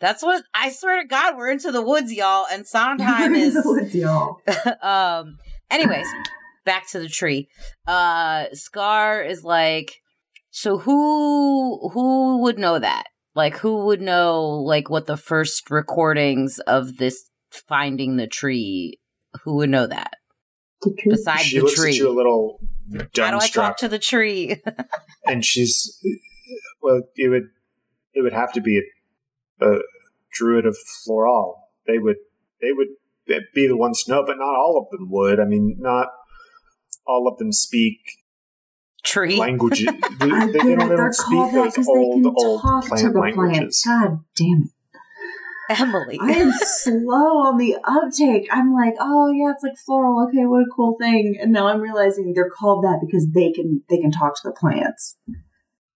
[0.00, 3.94] that's what I swear to God, we're into the woods, y'all, and Sondheim is With
[3.94, 4.36] y'all.
[4.82, 5.36] um
[5.70, 6.06] anyways
[6.64, 7.48] back to the tree
[7.86, 9.96] uh scar is like
[10.50, 13.04] so who who would know that
[13.34, 18.98] like who would know like what the first recordings of this finding the tree
[19.42, 20.14] who would know that
[20.82, 21.12] The tree.
[21.12, 22.60] besides she the looks tree at you a little
[22.92, 24.60] how do i dumbstruck, talk to the tree
[25.26, 25.98] and she's
[26.82, 27.02] well.
[27.14, 27.44] It would
[28.14, 28.82] it would have to be
[29.60, 29.78] a, a
[30.32, 31.68] druid of Floral.
[31.86, 32.16] They would
[32.60, 32.88] they would
[33.54, 35.40] be the ones to know, but not all of them would.
[35.40, 36.08] I mean, not
[37.06, 37.98] all of them speak
[39.04, 39.88] tree languages.
[40.20, 40.52] They, I they, don't, it.
[40.52, 43.58] they They're don't speak those because they old can old talk to plant the languages.
[43.58, 43.86] plants.
[43.86, 44.70] God damn it.
[45.80, 48.48] Emily I am slow on the uptake.
[48.50, 50.26] I'm like, oh yeah, it's like floral.
[50.28, 51.36] Okay, what a cool thing.
[51.40, 54.52] And now I'm realizing they're called that because they can they can talk to the
[54.52, 55.16] plants.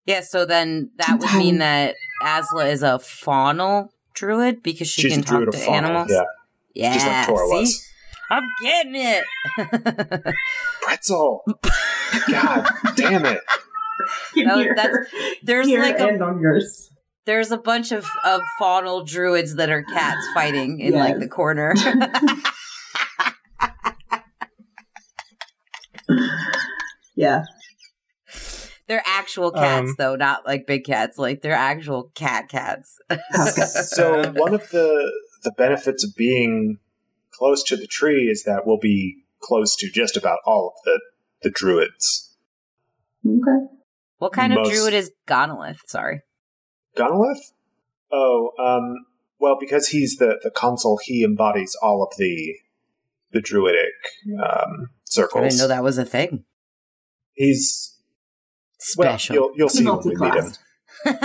[0.07, 5.13] yeah so then that would mean that asla is a faunal druid because she She's
[5.13, 6.23] can a talk of to fauna, animals Yeah,
[6.75, 7.89] yeah just like Tora see was.
[8.31, 9.25] i'm getting it
[10.83, 11.43] Pretzel.
[12.31, 13.41] God damn it.
[14.37, 14.75] That was- Here.
[14.77, 15.07] that's-
[15.43, 16.91] there's Here like a and on yours.
[17.27, 21.75] There's a bunch of of faunal druids that are cats fighting in like the corner.
[27.15, 27.45] Yeah.
[28.87, 31.19] they're actual cats Um, though, not like big cats.
[31.19, 32.99] Like they're actual cat cats.
[33.95, 35.13] So one of the
[35.43, 36.79] the benefits of being
[37.33, 41.01] close to the tree is that we'll be close to just about all of the
[41.43, 42.37] the druids.
[43.27, 43.67] Okay.
[44.19, 45.79] what kind of druid is Gonolith?
[45.87, 46.21] Sorry.
[46.97, 47.53] Gonolith?
[48.13, 49.07] Oh, um,
[49.39, 52.57] Well, because he's the the consul, he embodies all of the
[53.33, 53.93] the druidic
[54.43, 56.45] um, I didn't know that was a thing.
[57.35, 57.99] He's
[58.97, 59.35] well, Special.
[59.35, 60.53] you'll you'll see when we meet him.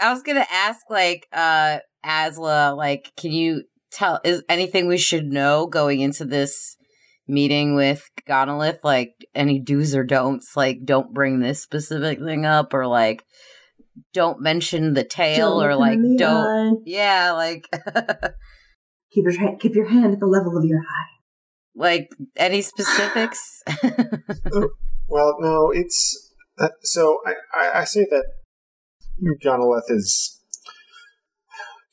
[0.00, 5.26] I was gonna ask, like, uh, Asla, like, can you tell is anything we should
[5.26, 6.76] know going into this
[7.28, 8.80] meeting with Gonolith?
[8.82, 10.56] Like, any do's or don'ts?
[10.56, 13.24] Like, don't bring this specific thing up, or like,
[14.12, 16.78] don't mention the tail, or like, him in the don't.
[16.78, 16.82] eye.
[16.86, 17.64] Yeah, like,
[19.12, 21.08] keep your hand, keep your hand at the level of your eye.
[21.74, 23.62] like any specifics?
[25.08, 28.24] Well, no, it's uh, so I, I, I say that
[29.42, 30.37] Gonolith is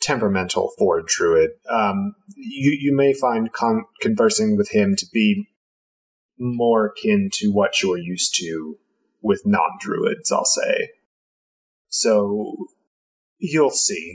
[0.01, 1.51] temperamental for a druid.
[1.69, 5.47] Um, you you may find con- conversing with him to be
[6.37, 8.77] more akin to what you're used to
[9.21, 10.31] with non-druids.
[10.31, 10.89] I'll say.
[11.87, 12.55] So
[13.37, 14.13] you'll see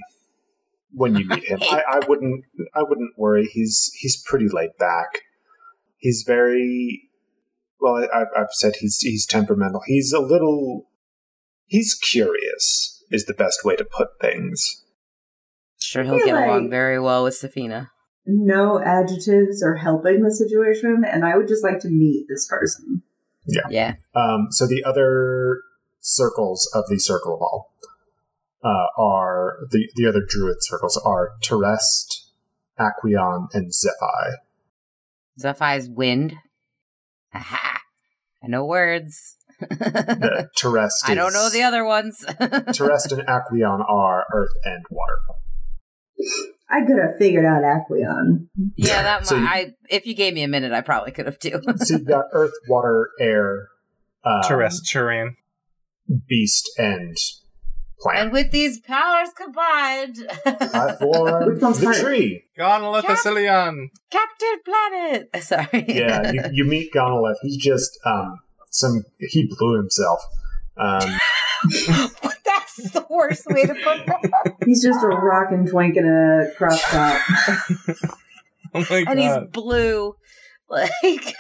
[0.93, 1.61] when you meet him.
[1.63, 3.49] I, I wouldn't I wouldn't worry.
[3.53, 5.23] He's he's pretty laid back.
[5.97, 7.11] He's very
[7.81, 7.97] well.
[7.97, 9.83] I, I've- I've said he's he's temperamental.
[9.87, 10.89] He's a little.
[11.67, 13.03] He's curious.
[13.11, 14.85] Is the best way to put things.
[15.81, 17.91] Sure, he'll feel get along very well with Safina.
[18.27, 23.03] No adjectives are helping the situation, and I would just like to meet this person.
[23.71, 23.95] Yeah.
[24.15, 25.63] Um, so the other
[26.01, 27.73] circles of the Circle of All
[28.63, 32.27] uh, are the the other Druid circles are Terest,
[32.79, 34.35] Aquion, and Zephi.
[35.39, 36.37] Zephai's wind.
[37.35, 37.81] Aha.
[38.43, 39.37] I know words.
[39.61, 40.91] The Terest.
[41.07, 42.25] I don't know the other ones.
[42.73, 45.20] Terest and Aquion are Earth and Water.
[46.69, 48.47] I could have figured out Aquion.
[48.77, 49.43] yeah, that So might.
[49.67, 51.61] you- I if you gave me a minute, I probably could have too.
[51.79, 53.69] So you've got Earth, Water, Air,
[54.25, 55.37] um, Terrestrian.
[56.29, 57.17] Beast, and
[58.01, 58.19] Plant.
[58.19, 62.01] and with these powers combined, I form Which one's the first?
[62.03, 62.45] tree.
[62.59, 63.89] Gonolith Cap- Asilion.
[64.11, 65.31] Captain Planet.
[65.43, 65.85] Sorry.
[65.87, 67.37] Yeah, you, you meet Gonolith.
[67.43, 68.39] He's just um
[68.71, 70.21] some he blew himself.
[70.77, 71.19] Um,
[72.83, 74.57] That's the worst way to put that.
[74.65, 77.21] He's just a rockin' twink in a crop top.
[78.73, 79.11] Oh my god!
[79.11, 80.15] and he's blue,
[80.69, 81.35] like.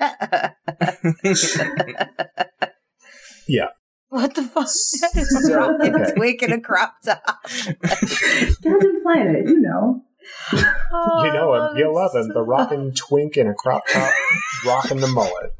[3.50, 3.66] Yeah.
[4.10, 4.68] What the fuck?
[4.68, 6.12] So, Rocket okay.
[6.14, 7.42] twink in a crop top.
[7.44, 10.02] Captain Planet, you know.
[10.92, 11.60] Oh, you know him.
[11.62, 12.28] Oh, you love him.
[12.28, 14.12] so The rockin' twink in a crop top,
[14.64, 15.50] rocking the mullet.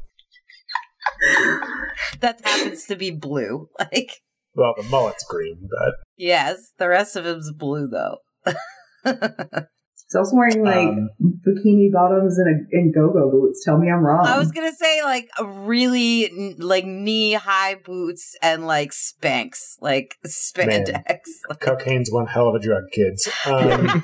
[2.21, 3.69] That happens to be blue.
[3.77, 4.21] Like,
[4.53, 8.17] Well, the mullet's green, but yes, the rest of him's blue though.
[10.11, 13.63] He's also wearing like Um, bikini bottoms and, a, and go-go boots.
[13.63, 14.25] Tell me I'm wrong.
[14.25, 20.17] I was gonna say like a really like knee high boots and like Spanx, like
[20.27, 21.19] spandex.
[21.61, 23.29] cocaine's one hell of a drug, kids.
[23.45, 24.03] Um,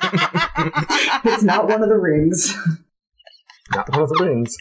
[1.24, 2.54] it's not one of the rings.
[3.72, 4.56] not one of the rings.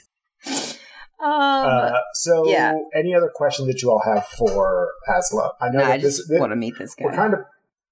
[1.19, 2.73] Um, Uh, so, yeah.
[2.93, 5.51] any other questions that you all have for Asla?
[5.59, 7.05] I know no, that I just this, that want to meet this guy.
[7.05, 7.17] we're guy.
[7.17, 7.39] kind of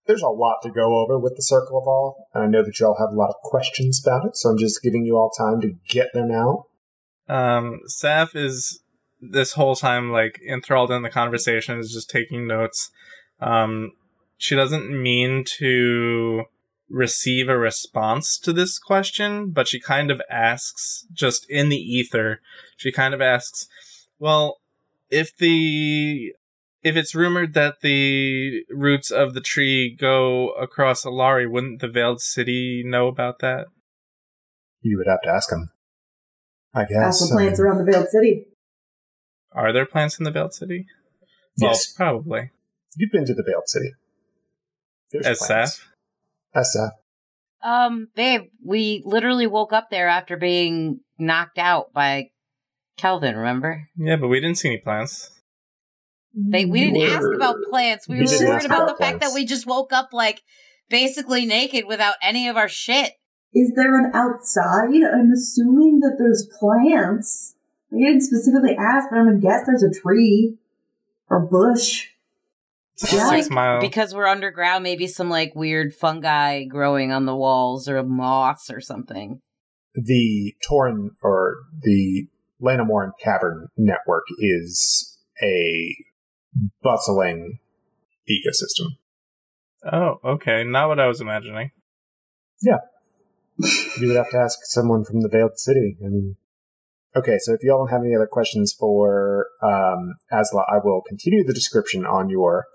[0.08, 2.80] there's a lot to go over with the Circle of All, and I know that
[2.80, 4.38] you all have a lot of questions about it.
[4.38, 6.66] So I'm just giving you all time to get them out.
[7.28, 8.82] Um, Saf is
[9.20, 12.92] this whole time like enthralled in the conversation, is just taking notes.
[13.42, 13.94] Um,
[14.38, 16.44] she doesn't mean to
[16.90, 22.40] receive a response to this question, but she kind of asks, just in the ether,
[22.78, 23.68] she kind of asks,
[24.20, 24.58] well,
[25.10, 26.34] if the
[26.84, 32.22] if it's rumored that the roots of the tree go across Alari, wouldn't the Veiled
[32.22, 33.66] City know about that?
[34.82, 35.72] You would have to ask them.
[36.76, 37.22] I guess.
[37.22, 38.46] Ask the plants around the Veiled City.
[39.52, 40.86] Are there plants in the Veiled City?
[41.58, 41.96] Yes.
[41.98, 42.52] Well, probably.
[42.96, 43.94] You've been to the Veiled City.
[45.12, 45.80] There's As plans.
[45.80, 45.86] Saf?
[46.56, 46.92] As Saf.
[47.62, 52.30] Um, babe, we literally woke up there after being knocked out by
[52.98, 53.36] Kelvin.
[53.36, 53.90] Remember?
[53.98, 55.32] Yeah, but we didn't see any plants.
[56.34, 58.08] They we didn't ask about plants.
[58.08, 60.10] We We were didn't worried ask about the about fact that we just woke up
[60.12, 60.42] like
[60.90, 63.14] basically naked without any of our shit.
[63.54, 64.90] Is there an outside?
[64.90, 67.56] I'm assuming that there's plants.
[67.92, 70.58] I didn't specifically ask, but I'm gonna guess there's a tree
[71.30, 72.10] or bush.
[73.02, 73.30] It's Yeah.
[73.30, 73.82] six Like, mile.
[73.82, 78.80] Because we're underground, maybe some like weird fungi growing on the walls or moths or
[78.80, 79.42] something.
[79.94, 82.28] The Torin or the
[82.62, 85.96] Lanimoran Cavern network is a
[86.82, 87.60] bustling
[88.30, 88.88] ecosystem.
[89.92, 90.64] oh, okay.
[90.64, 91.72] Not what I was imagining.
[92.62, 92.78] Yeah.
[94.00, 95.98] you would have to ask someone from the Veiled City.
[96.04, 96.38] I mean,
[97.16, 101.02] okay, so if you all don't have any other questions for um, Asla, I will
[101.08, 102.66] continue the description on your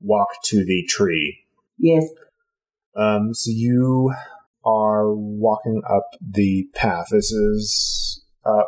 [0.00, 1.44] walk to the tree
[1.78, 2.04] Yes.
[2.96, 4.12] Um, so you
[4.64, 7.06] are walking up the path.
[7.10, 8.64] This is uh,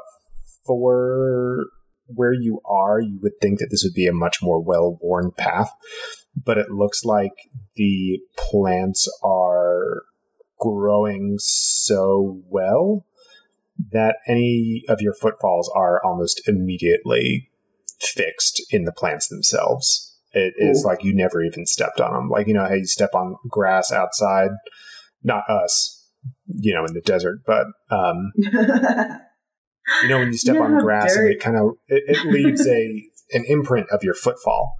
[0.65, 1.67] for
[2.07, 3.01] where you are.
[3.01, 5.73] You would think that this would be a much more well-worn path,
[6.37, 7.33] but it looks like
[7.75, 10.03] the plants are
[10.61, 13.05] growing so well
[13.93, 17.51] that any of your footfalls are almost immediately
[18.01, 20.17] fixed in the plants themselves.
[20.33, 20.89] It is Ooh.
[20.89, 22.29] like you never even stepped on them.
[22.29, 24.51] Like, you know how you step on grass outside?
[25.23, 26.09] Not us,
[26.47, 31.15] you know, in the desert, but, um, you know, when you step You on grass
[31.17, 34.77] and it kind of, it, it leaves a, an imprint of your footfall.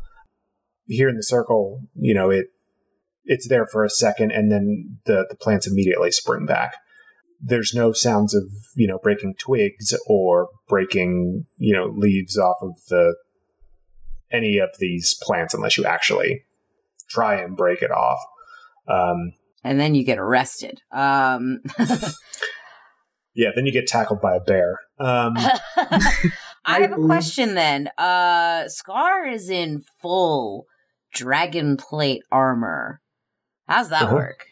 [0.87, 2.47] Here in the circle, you know, it,
[3.25, 6.77] it's there for a second and then the, the plants immediately spring back.
[7.43, 12.75] There's no sounds of, you know, breaking twigs or breaking, you know, leaves off of
[12.89, 13.17] the
[14.31, 16.45] any of these plants unless you actually
[17.09, 18.19] try and break it off.
[18.87, 19.33] Um,
[19.65, 20.81] And then you get arrested.
[20.93, 21.61] Um,
[23.35, 24.79] yeah, then you get tackled by a bear.
[24.99, 25.33] Um,
[26.65, 27.89] I have a question then.
[27.99, 30.67] Uh, Scar is in full
[31.13, 33.01] dragon plate armor.
[33.67, 34.15] How's that Uh-huh.
[34.15, 34.47] work?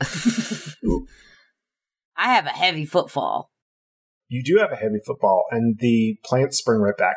[2.16, 3.50] I have a heavy footfall.
[4.28, 7.16] you do have a heavy football, and the plants spring right back.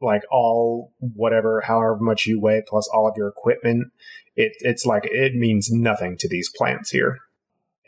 [0.00, 3.88] Like all whatever, however much you weigh, plus all of your equipment,
[4.34, 7.18] it it's like it means nothing to these plants here,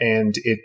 [0.01, 0.61] and it.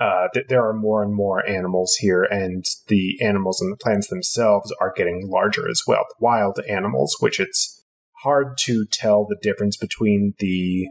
[0.00, 4.06] Uh, th- there are more and more animals here, and the animals and the plants
[4.06, 6.04] themselves are getting larger as well.
[6.08, 7.84] The wild animals, which it's
[8.22, 10.86] hard to tell the difference between the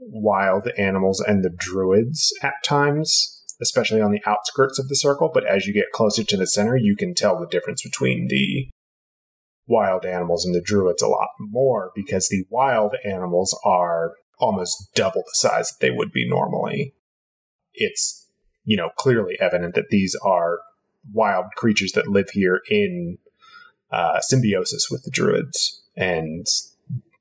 [0.00, 5.30] wild animals and the druids at times, especially on the outskirts of the circle.
[5.32, 8.68] But as you get closer to the center, you can tell the difference between the
[9.66, 15.22] wild animals and the druids a lot more because the wild animals are almost double
[15.22, 16.94] the size that they would be normally.
[17.74, 18.26] It's,
[18.64, 20.60] you know, clearly evident that these are
[21.12, 23.18] wild creatures that live here in
[23.90, 25.82] uh, symbiosis with the druids.
[25.96, 26.46] And,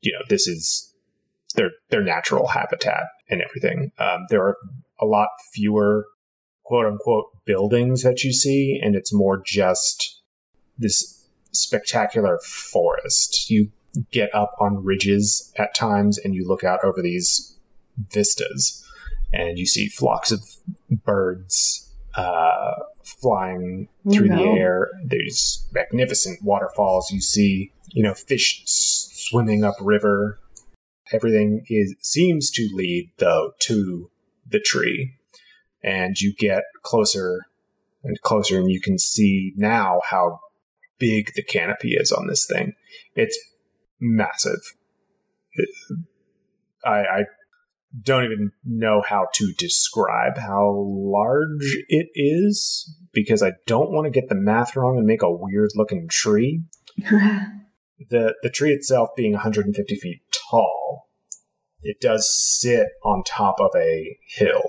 [0.02, 0.94] you know, this is
[1.56, 3.92] their their natural habitat and everything.
[4.00, 4.58] Um, there are
[5.00, 6.06] a lot fewer
[6.68, 10.22] quote unquote buildings that you see, and it's more just
[10.78, 13.49] this spectacular forest.
[13.49, 13.72] You
[14.11, 17.57] get up on ridges at times and you look out over these
[18.11, 18.86] vistas
[19.34, 20.41] and you see flocks of
[21.03, 24.89] birds uh, flying Oh, through the air.
[25.05, 27.11] There's magnificent waterfalls.
[27.11, 30.39] You see, you know, fish s- swimming upriver.
[31.11, 34.11] Everything is seems to lead though to
[34.49, 35.15] the tree,
[35.84, 37.41] and you get closer
[38.03, 40.39] and closer, and you can see now how
[40.99, 42.73] big the canopy is on this thing.
[43.15, 43.38] It's
[43.99, 44.61] massive.
[46.84, 47.23] I, I
[48.03, 54.11] don't even know how to describe how large it is because I don't want to
[54.11, 56.63] get the math wrong and make a weird looking tree.
[58.11, 60.21] The the tree itself being 150 feet
[60.51, 61.07] tall,
[61.82, 64.61] it does sit on top of a hill.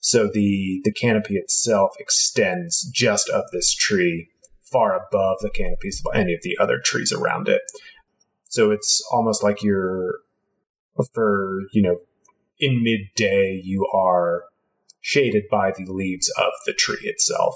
[0.00, 4.28] So the the canopy itself extends just of this tree
[4.70, 7.62] far above the canopies of any of the other trees around it.
[8.48, 10.14] So it's almost like you're
[11.14, 11.98] for, you know,
[12.58, 14.44] in midday you are
[15.00, 17.54] shaded by the leaves of the tree itself,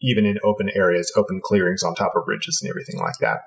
[0.00, 3.40] even in open areas, open clearings on top of ridges and everything like that.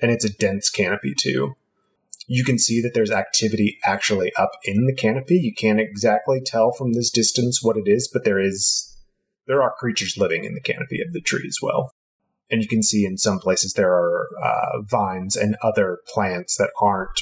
[0.00, 1.54] And it's a dense canopy too.
[2.26, 5.38] You can see that there's activity actually up in the canopy.
[5.42, 8.88] You can't exactly tell from this distance what it is, but there is
[9.46, 11.90] there are creatures living in the canopy of the tree as well.
[12.50, 16.70] And you can see in some places there are uh, vines and other plants that
[16.80, 17.20] aren't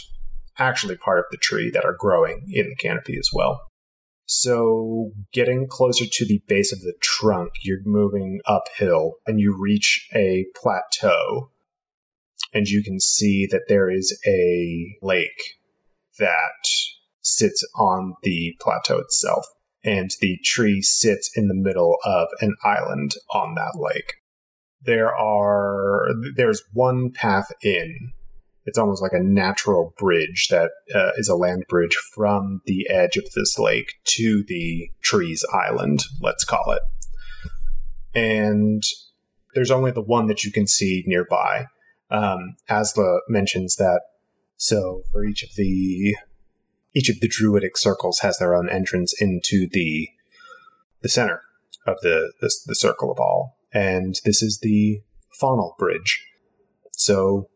[0.58, 3.60] actually part of the tree that are growing in the canopy as well.
[4.26, 10.08] So, getting closer to the base of the trunk, you're moving uphill and you reach
[10.14, 11.50] a plateau.
[12.52, 15.58] And you can see that there is a lake
[16.18, 16.66] that
[17.20, 19.46] sits on the plateau itself.
[19.84, 24.14] And the tree sits in the middle of an island on that lake.
[24.82, 28.12] There are, there's one path in
[28.66, 33.16] it's almost like a natural bridge that uh, is a land bridge from the edge
[33.16, 36.82] of this lake to the trees island, let's call it.
[38.14, 38.82] And
[39.54, 41.66] there's only the one that you can see nearby.
[42.10, 44.02] Um, Asla mentions that.
[44.56, 46.16] So for each of the
[46.94, 50.08] each of the druidic circles has their own entrance into the
[51.02, 51.42] the center
[51.86, 55.02] of the the, the circle of all, and this is the
[55.40, 56.26] faunal bridge.
[56.92, 57.48] So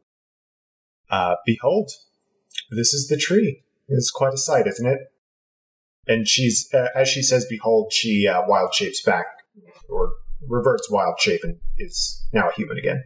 [1.10, 1.90] uh, behold,
[2.70, 3.62] this is the tree.
[3.88, 4.98] It's quite a sight, isn't it?
[6.06, 9.26] And she's, uh, as she says, behold, she uh, wild shapes back,
[9.88, 10.12] or
[10.46, 13.04] reverts wild shape and is now a human again.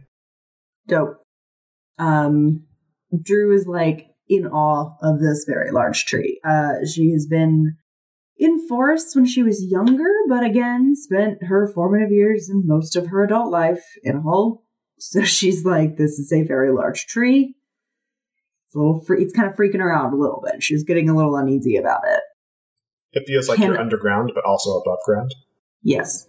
[0.87, 1.25] Dope.
[1.99, 2.63] Um,
[3.21, 6.39] Drew is like in awe of this very large tree.
[6.43, 7.77] Uh, she has been
[8.37, 13.07] in forests when she was younger, but again, spent her formative years and most of
[13.07, 14.63] her adult life in a hole.
[14.97, 17.55] So she's like, this is a very large tree.
[18.65, 20.63] It's a little it's kind of freaking her out a little bit.
[20.63, 22.21] She's getting a little uneasy about it.
[23.11, 25.33] It feels like Can- you're underground, but also above ground.
[25.81, 26.27] Yes.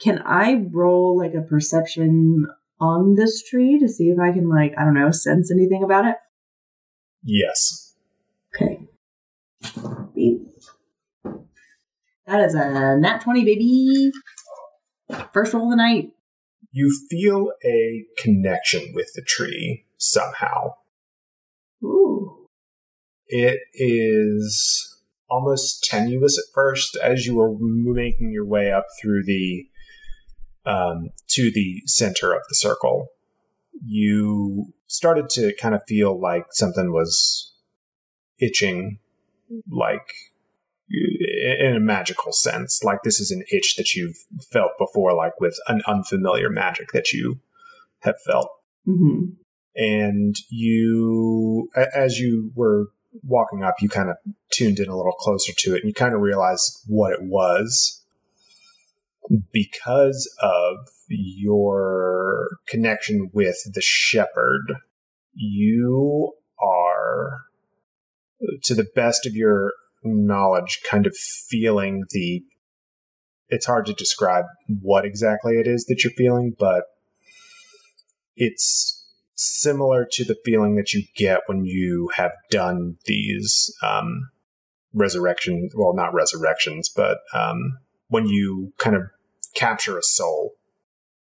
[0.00, 2.46] Can I roll like a perception
[2.80, 6.06] on this tree to see if I can like, I don't know, sense anything about
[6.06, 6.16] it?
[7.22, 7.94] Yes.
[8.54, 8.80] Okay.
[10.14, 10.42] Beep.
[12.26, 14.12] That is a nat 20, baby.
[15.32, 16.10] First roll of the night.
[16.72, 20.74] You feel a connection with the tree somehow.
[21.82, 22.46] Ooh.
[23.26, 25.00] It is
[25.30, 29.66] almost tenuous at first as you are making your way up through the
[30.66, 33.08] um, to the center of the circle.
[33.84, 37.52] You started to kind of feel like something was
[38.38, 38.98] itching,
[39.70, 40.06] like
[40.90, 42.82] in a magical sense.
[42.84, 44.16] Like this is an itch that you've
[44.52, 47.40] felt before, like with an unfamiliar magic that you
[48.00, 48.50] have felt
[48.84, 49.24] hmm
[49.76, 52.86] and you as you were
[53.22, 54.16] walking up you kind of
[54.50, 58.03] tuned in a little closer to it and you kind of realized what it was
[59.52, 60.76] because of
[61.08, 64.74] your connection with the shepherd
[65.34, 67.40] you are
[68.62, 69.72] to the best of your
[70.02, 72.42] knowledge kind of feeling the
[73.48, 74.44] it's hard to describe
[74.80, 76.84] what exactly it is that you're feeling but
[78.36, 79.02] it's
[79.34, 84.28] similar to the feeling that you get when you have done these um,
[84.92, 89.02] resurrection well not resurrections but um, when you kind of
[89.54, 90.52] capture a soul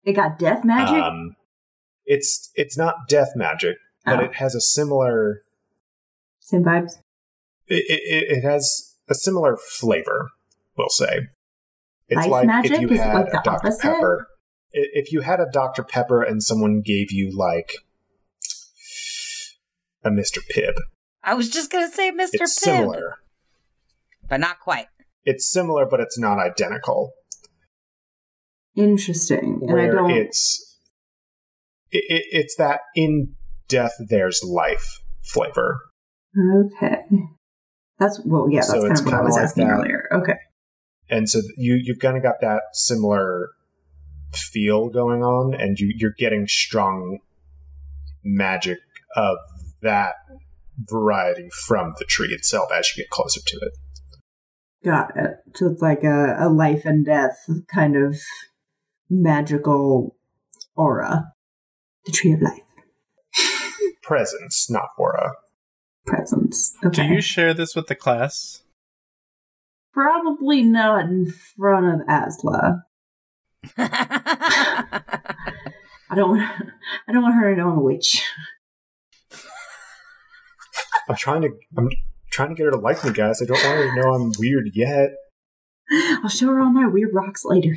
[0.04, 1.02] It got death magic?
[1.02, 1.36] um,
[2.06, 4.24] it's it's not death magic but Oh.
[4.24, 5.42] it has a similar
[6.40, 6.98] Same vibes.
[7.66, 10.30] it, it, it has a similar flavor
[10.76, 11.28] we'll say
[12.08, 13.80] it's Ice like magic if you is had like a dr opposite?
[13.82, 14.28] pepper
[14.72, 17.72] if you had a dr pepper and someone gave you like
[20.04, 20.74] a mr pibb
[21.26, 22.28] I was just gonna say Mr.
[22.34, 23.16] it's Pibb, similar
[24.28, 24.88] but not quite.
[25.24, 27.12] It's similar but it's not identical
[28.76, 29.60] Interesting.
[29.62, 30.10] And I where don't.
[30.10, 30.78] it's
[31.92, 33.34] it, it, it's that in
[33.68, 35.78] death there's life flavor
[36.36, 36.96] Okay.
[38.00, 39.74] That's, well, yeah, that's So kind of what I was like asking that.
[39.74, 40.08] earlier.
[40.12, 40.34] Okay.
[41.08, 43.50] and so you you've kind of got that similar
[44.32, 47.20] feel going on and you you're getting strong
[48.24, 48.78] magic
[49.14, 49.36] of
[49.80, 50.14] that
[50.90, 53.72] variety from the tree itself as you get closer to it
[54.84, 55.30] Got uh, it.
[55.54, 58.20] So it's like a, a life and death kind of
[59.08, 60.16] magical
[60.76, 61.32] aura.
[62.06, 62.60] The tree of life.
[64.02, 65.32] presence not aura
[66.06, 66.76] Presence.
[66.90, 68.62] Do you share this with the class?
[69.94, 72.82] Probably not in front of Asla.
[73.78, 75.00] I
[76.14, 76.38] don't.
[77.08, 78.22] I don't want her to know I'm a witch.
[81.08, 81.88] i'm trying to i'm
[82.34, 83.40] trying to get her to like me guys.
[83.40, 85.10] I don't want her to know i'm weird yet.
[86.22, 87.76] I'll show her all my weird rocks later.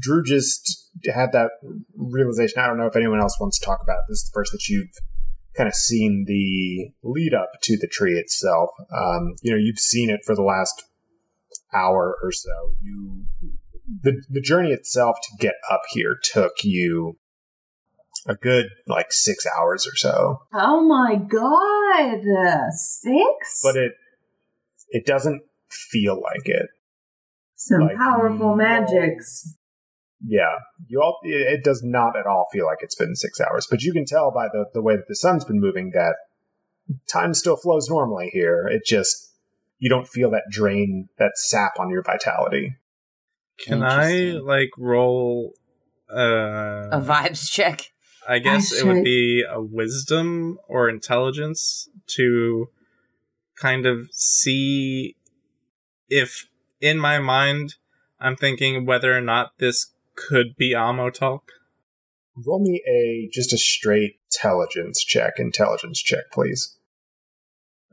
[0.00, 1.50] drew just had that
[1.96, 2.60] realization.
[2.60, 4.04] I don't know if anyone else wants to talk about it.
[4.08, 4.90] This is the first that you've
[5.56, 8.70] kind of seen the lead up to the tree itself.
[8.92, 10.84] Um, you know you've seen it for the last
[11.72, 12.74] hour or so.
[12.82, 13.26] You
[14.02, 17.18] the the journey itself to get up here took you
[18.26, 22.20] a good like six hours or so Oh my god!
[22.26, 23.60] Uh, six.
[23.62, 23.92] but it
[24.90, 26.66] it doesn't feel like it
[27.56, 29.54] Some like, powerful magics.
[30.24, 31.18] Yeah, you all.
[31.24, 34.04] It, it does not at all feel like it's been six hours, but you can
[34.04, 36.14] tell by the the way that the sun's been moving that
[37.10, 38.68] time still flows normally here.
[38.68, 39.32] It just
[39.78, 42.76] you don't feel that drain, that sap on your vitality.
[43.58, 45.54] Can I like roll?
[46.08, 47.91] Uh, A vibes check.
[48.28, 52.68] I guess I it would be a wisdom or intelligence to
[53.56, 55.16] kind of see
[56.08, 56.46] if
[56.80, 57.74] in my mind
[58.20, 61.50] I'm thinking whether or not this could be Amo talk.
[62.46, 65.34] Roll me a just a straight intelligence check.
[65.38, 66.76] Intelligence check, please.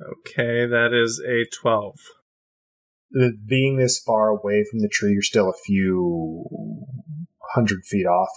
[0.02, 1.96] Okay, that is a 12.
[3.12, 6.46] The- Being this far away from the tree, you're still a few
[7.54, 8.30] hundred feet off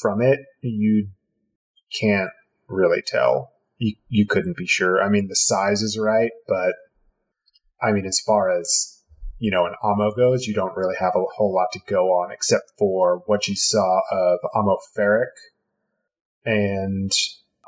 [0.00, 0.40] from it.
[0.62, 1.08] You
[2.00, 2.30] can't
[2.68, 5.02] really tell you you couldn't be sure.
[5.02, 6.74] I mean, the size is right, but
[7.82, 8.96] I mean, as far as
[9.38, 12.32] you know, an ammo goes, you don't really have a whole lot to go on
[12.32, 15.26] except for what you saw of ammo ferric
[16.44, 17.12] and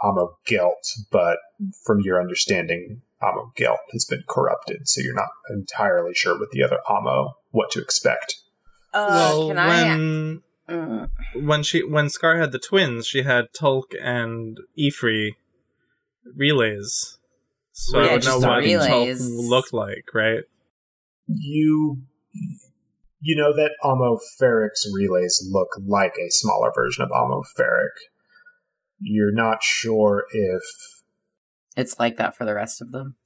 [0.03, 0.87] ammo gelt.
[1.11, 1.39] But
[1.85, 6.63] from your understanding, ammo gelt has been corrupted, so you're not entirely sure with the
[6.63, 8.37] other ammo what to expect.
[8.95, 9.85] Uh, well, can I?
[9.85, 11.09] when Mm.
[11.35, 15.37] when she when Scar had the twins, she had Tulk and Ifri
[16.37, 17.19] relays,
[17.73, 19.19] so Yeah, I would know what relays.
[19.19, 20.43] Tulk looked like, right?
[21.27, 22.03] You
[23.21, 24.19] you know that ammo
[24.95, 27.43] relays look like a smaller version of ammo.
[29.01, 30.63] You're not sure if
[31.77, 33.17] It's like that for the rest of them.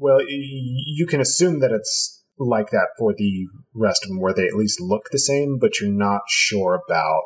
[0.00, 4.46] Well, you can assume that it's like that for the rest of them, where they
[4.46, 7.22] at least look the same, but you're not sure about,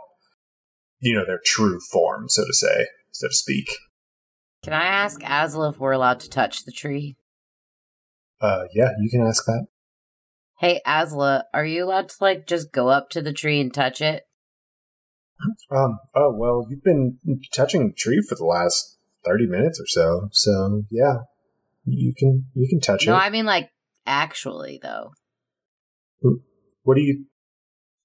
[1.00, 3.66] you know, their true form, so to say, so to speak.
[4.62, 7.16] Can I ask Asla if we're allowed to touch the tree?
[8.40, 9.66] Uh, yeah, you can ask that.
[10.58, 14.00] Hey, Asla, are you allowed to like just go up to the tree and touch
[14.00, 14.24] it?
[15.70, 17.18] Um, oh well, you've been
[17.54, 21.18] touching the tree for the last thirty minutes or so, so yeah,
[21.84, 23.16] you can you can touch No, it.
[23.16, 23.70] No, I mean like
[24.06, 25.12] actually though.
[26.82, 27.24] what do you,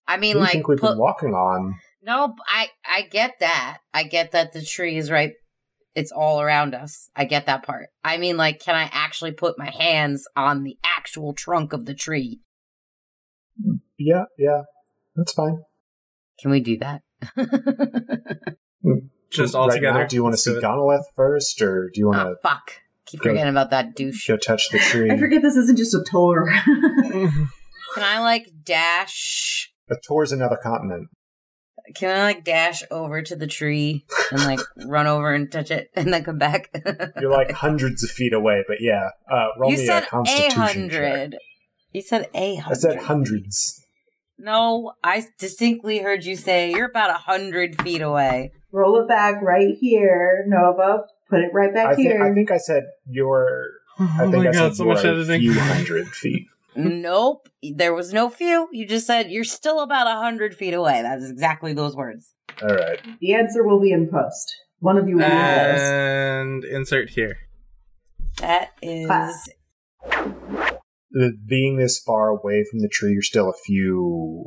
[0.08, 1.76] I what mean do you like think we've put- been walking on?
[2.02, 3.80] No, I I get that.
[3.94, 5.34] I get that the tree is right.
[5.96, 7.10] It's all around us.
[7.16, 7.88] I get that part.
[8.06, 11.94] I mean, like, can I actually put my hands on the actual trunk of the
[11.94, 12.40] tree?
[13.98, 14.62] Yeah, yeah,
[15.16, 15.58] that's fine.
[16.42, 17.02] Can we do that?
[18.82, 19.08] Hmm.
[19.30, 20.08] Just Right all now, together.
[20.08, 20.62] do you want to see do.
[20.62, 22.72] Gonolith first, or do you ah, want oh to fuck!
[23.10, 24.28] Keep Go- forgetting about that douche.
[24.28, 25.10] go touch the tree?
[25.12, 26.50] I forget this isn't just a tour.
[26.66, 29.72] Can I like dash?
[29.90, 31.10] A tour's another continent.
[31.96, 35.90] Can I like dash over to the tree and like run over and touch it
[35.96, 36.70] and then come back?
[37.20, 39.10] You're like hundreds of feet away, but yeah.
[39.32, 40.54] Uh, roll you me said a a constitution check.
[40.60, 41.38] hundred.
[41.92, 42.76] You said a I hundred.
[42.80, 43.86] said hundreds.
[44.38, 48.52] No, I distinctly heard you say you're about a hundred feet away.
[48.72, 51.06] Roll it back right here, Nova.
[51.30, 52.24] Put it right back I, thi- here.
[52.24, 53.70] I think I said you're.
[54.02, 55.42] Oh I Oh think my I god, said so you much were a editing.
[55.42, 56.48] few hundred feet.
[56.78, 58.70] nope, there was no few.
[58.72, 61.02] You just said you're still about a hundred feet away.
[61.02, 62.34] That's exactly those words.
[62.62, 62.98] All right.
[63.20, 64.56] the answer will be in post.
[64.80, 67.40] One of you will be and insert here.
[68.38, 69.50] That is Class.
[71.12, 74.46] The, being this far away from the tree, you're still a few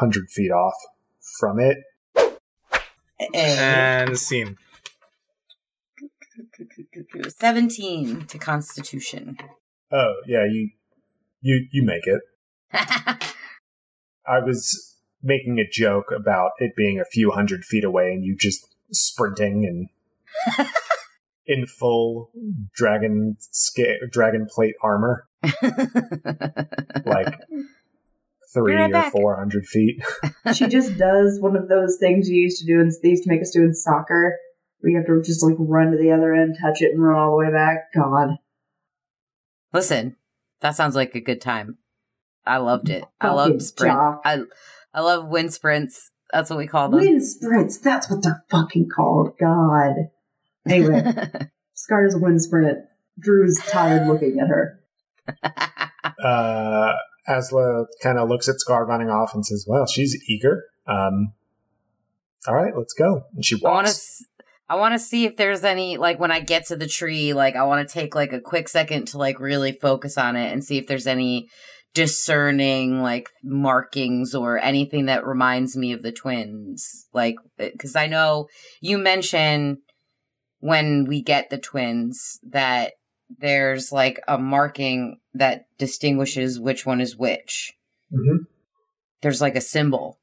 [0.00, 0.74] hundred feet off
[1.40, 1.78] from it.
[2.16, 4.58] a And scene.
[7.28, 9.38] Seventeen to Constitution.
[9.92, 10.70] Oh yeah, you
[11.40, 12.22] you you make it.
[14.26, 18.36] I was making a joke about it being a few hundred feet away, and you
[18.36, 19.88] just sprinting
[20.56, 20.66] and
[21.46, 22.30] in full
[22.74, 25.26] dragon sca- dragon plate armor,
[27.04, 27.38] like
[28.52, 30.02] three right or four hundred feet.
[30.54, 33.30] she just does one of those things you used to do, and they used to
[33.30, 34.36] make us do in soccer,
[34.84, 37.18] where you have to just like run to the other end, touch it, and run
[37.18, 37.92] all the way back.
[37.94, 38.36] God,
[39.72, 40.16] Listen,
[40.60, 41.78] that sounds like a good time.
[42.46, 43.04] I loved it.
[43.20, 43.94] I Fucking loved sprint.
[43.94, 44.20] jock.
[44.24, 44.42] I
[44.92, 46.10] I love wind sprints.
[46.32, 47.00] That's what we call them.
[47.00, 47.78] wind sprints.
[47.78, 49.38] That's what they're fucking called.
[49.40, 49.94] God.
[50.68, 51.02] Anyway,
[51.74, 52.78] Scar does a wind sprint.
[53.18, 54.80] Drew's tired looking at her.
[56.22, 56.92] Uh,
[57.28, 60.64] Asla kind of looks at Scar running off and says, "Well, she's eager.
[60.86, 61.32] Um,
[62.46, 63.90] all right, let's go." And she I want to.
[63.90, 64.24] walks.
[64.68, 67.32] I want to see if there's any like when I get to the tree.
[67.32, 70.52] Like I want to take like a quick second to like really focus on it
[70.52, 71.48] and see if there's any
[71.92, 77.06] discerning like markings or anything that reminds me of the twins.
[77.12, 78.48] Like because I know
[78.80, 79.78] you mention
[80.60, 82.94] when we get the twins that
[83.38, 87.74] there's like a marking that distinguishes which one is which.
[88.12, 88.46] Mhm.
[89.20, 90.18] There's like a symbol,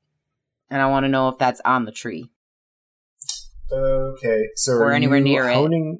[0.70, 2.32] and I want to know if that's on the tree.
[3.72, 5.56] Okay, so Or are anywhere you near it.
[5.56, 6.00] honing,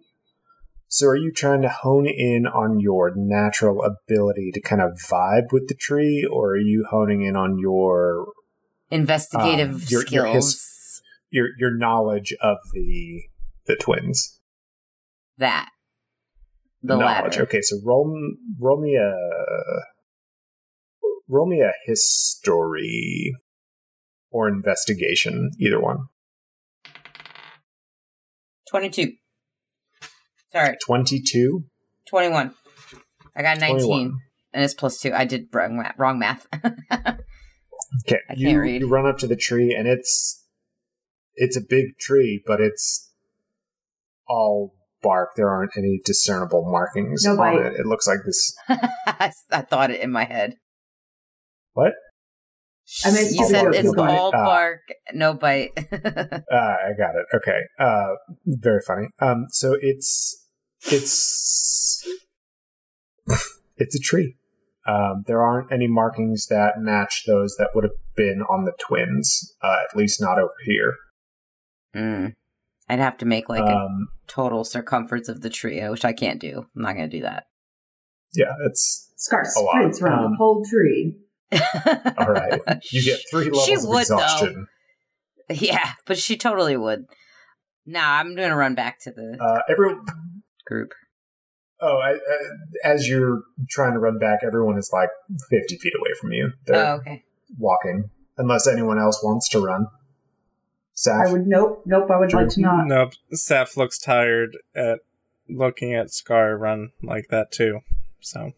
[0.88, 5.54] So are you trying to hone in on your natural ability to kind of vibe
[5.54, 8.34] with the tree, or are you honing in on your
[8.90, 10.36] Investigative Um, your- your skills.
[10.36, 13.24] his- your your knowledge of the
[13.68, 14.40] the twins?
[15.38, 15.70] that.
[16.84, 17.06] The knowledge.
[17.36, 17.44] latter.
[17.44, 18.14] Okay, so roll
[18.60, 19.16] roll me a
[21.30, 23.34] roll me a history
[24.30, 26.08] or investigation, either one.
[28.72, 29.14] 22.
[30.52, 31.66] Sorry, Twenty two.
[32.10, 32.54] 21.
[33.36, 33.86] I got 19.
[33.86, 34.20] 21.
[34.54, 35.14] And it's plus two.
[35.14, 36.48] I did wrong, ma- wrong math.
[38.08, 38.82] Okay, I you, can't read.
[38.82, 40.46] you run up to the tree, and it's
[41.36, 43.12] it's a big tree, but it's
[44.30, 45.32] all bark.
[45.36, 47.66] There aren't any discernible markings No on bite.
[47.66, 47.74] it.
[47.82, 48.56] It looks like this.
[48.70, 50.56] I thought it in my head.
[51.74, 51.92] What?
[53.06, 54.44] I mean, You said it's no all Ah.
[54.46, 54.82] bark,
[55.14, 55.72] no bite.
[55.78, 55.82] Uh,
[56.52, 57.26] I got it.
[57.34, 57.62] Okay.
[57.80, 58.16] Uh,
[58.46, 59.08] very funny.
[59.22, 60.46] Um, so it's
[60.92, 62.06] it's
[63.78, 64.36] it's a tree.
[64.88, 69.56] Um, there aren't any markings that match those that would have been on the twins.
[69.64, 70.96] Uh, at least not over here.
[71.96, 72.34] Mm.
[72.90, 76.42] I'd have to make like a um, total circumference of the tree, which I can't
[76.42, 76.66] do.
[76.76, 77.46] I'm not going to do that.
[78.34, 79.60] yeah, it's Scar A
[80.04, 81.16] around Um, the whole tree.
[81.54, 82.62] All right.
[82.92, 84.16] You get three levels She of would, though.
[84.18, 84.68] exhaustion.
[85.50, 87.06] Yeah, but she totally would.
[87.86, 90.06] Nah, I'm going to run back to the Uh, everyone.
[90.66, 90.92] group.
[91.82, 92.18] Oh, I, I,
[92.86, 95.10] as you're trying to run back, everyone is like
[95.50, 96.52] fifty feet away from you.
[96.68, 97.24] They're Oh, okay.
[97.58, 99.88] walking, unless anyone else wants to run.
[100.96, 102.10] Saf, I would nope, nope.
[102.12, 102.86] I would like to not.
[102.86, 103.14] Nope.
[103.34, 105.00] Saf looks tired at
[105.50, 107.80] looking at Scar run like that too.
[108.20, 108.52] So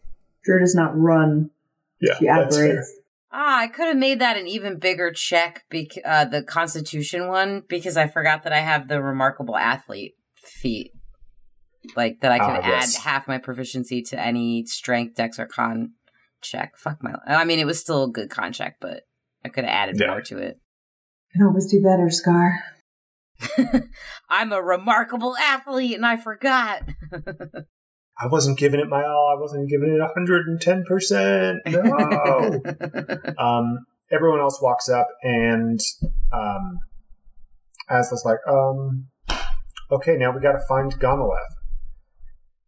[0.44, 1.50] Drew does not run.
[2.00, 2.66] Yeah, She that's fair.
[2.70, 2.92] operates.
[3.36, 7.62] Ah, I could have made that an even bigger check, bec- uh, the Constitution one,
[7.68, 10.92] because I forgot that I have the remarkable athlete feat.
[11.96, 12.96] Like, that I could Ah, add yes.
[12.96, 15.94] half my proficiency to any strength, dex, or con
[16.42, 16.76] check.
[16.78, 17.14] Fuck my.
[17.26, 19.02] I mean, it was still a good con check, but
[19.44, 20.06] I could have added Yeah.
[20.08, 20.58] more to it.
[21.32, 22.60] Can always do better, Scar.
[24.30, 26.82] I'm a remarkable athlete, and I forgot.
[28.18, 29.34] I wasn't giving it my all.
[29.36, 31.58] I wasn't giving it hundred and ten percent.
[31.66, 32.62] No.
[33.38, 35.80] um, everyone else walks up, and
[36.32, 36.78] um,
[37.90, 39.08] Asla's like, um,
[39.90, 41.54] okay, now we got to find Gonolith.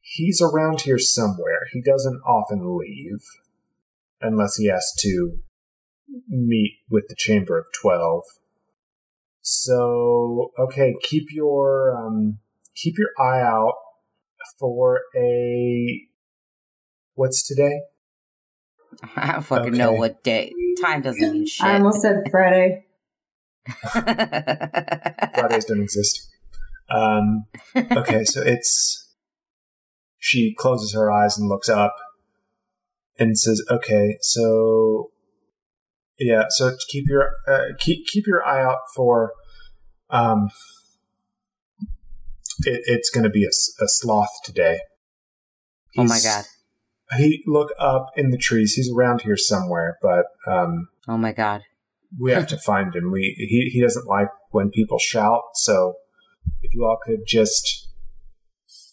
[0.01, 1.61] He's around here somewhere.
[1.73, 3.23] He doesn't often leave,
[4.21, 5.39] unless he has to
[6.29, 8.25] meet with the Chamber of Twelve.
[9.43, 12.39] So, okay, keep your um,
[12.75, 13.75] keep your eye out
[14.59, 16.07] for a
[17.15, 17.81] what's today?
[19.17, 20.53] I don't fucking know what day.
[20.81, 21.67] Time doesn't mean shit.
[21.67, 22.85] I almost said Friday.
[23.93, 26.29] Fridays don't exist.
[26.89, 29.13] Um, okay, so it's
[30.19, 31.95] she closes her eyes and looks up
[33.19, 35.11] and says, "Okay, so
[36.19, 39.33] yeah, so keep your uh, keep keep your eye out for
[40.11, 40.49] um,
[42.65, 44.79] it, it's going to be a sloth today."
[45.99, 46.45] oh my god.
[47.17, 48.73] He look up in the trees.
[48.75, 51.63] He's around here somewhere, but um, Oh my god.
[52.19, 53.13] we have to find him.
[53.13, 55.43] We he he doesn't like when people shout.
[55.55, 55.95] So
[56.63, 57.89] if you all could just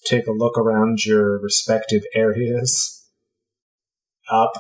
[0.05, 2.99] take a look around your respective areas.
[4.32, 4.51] Up,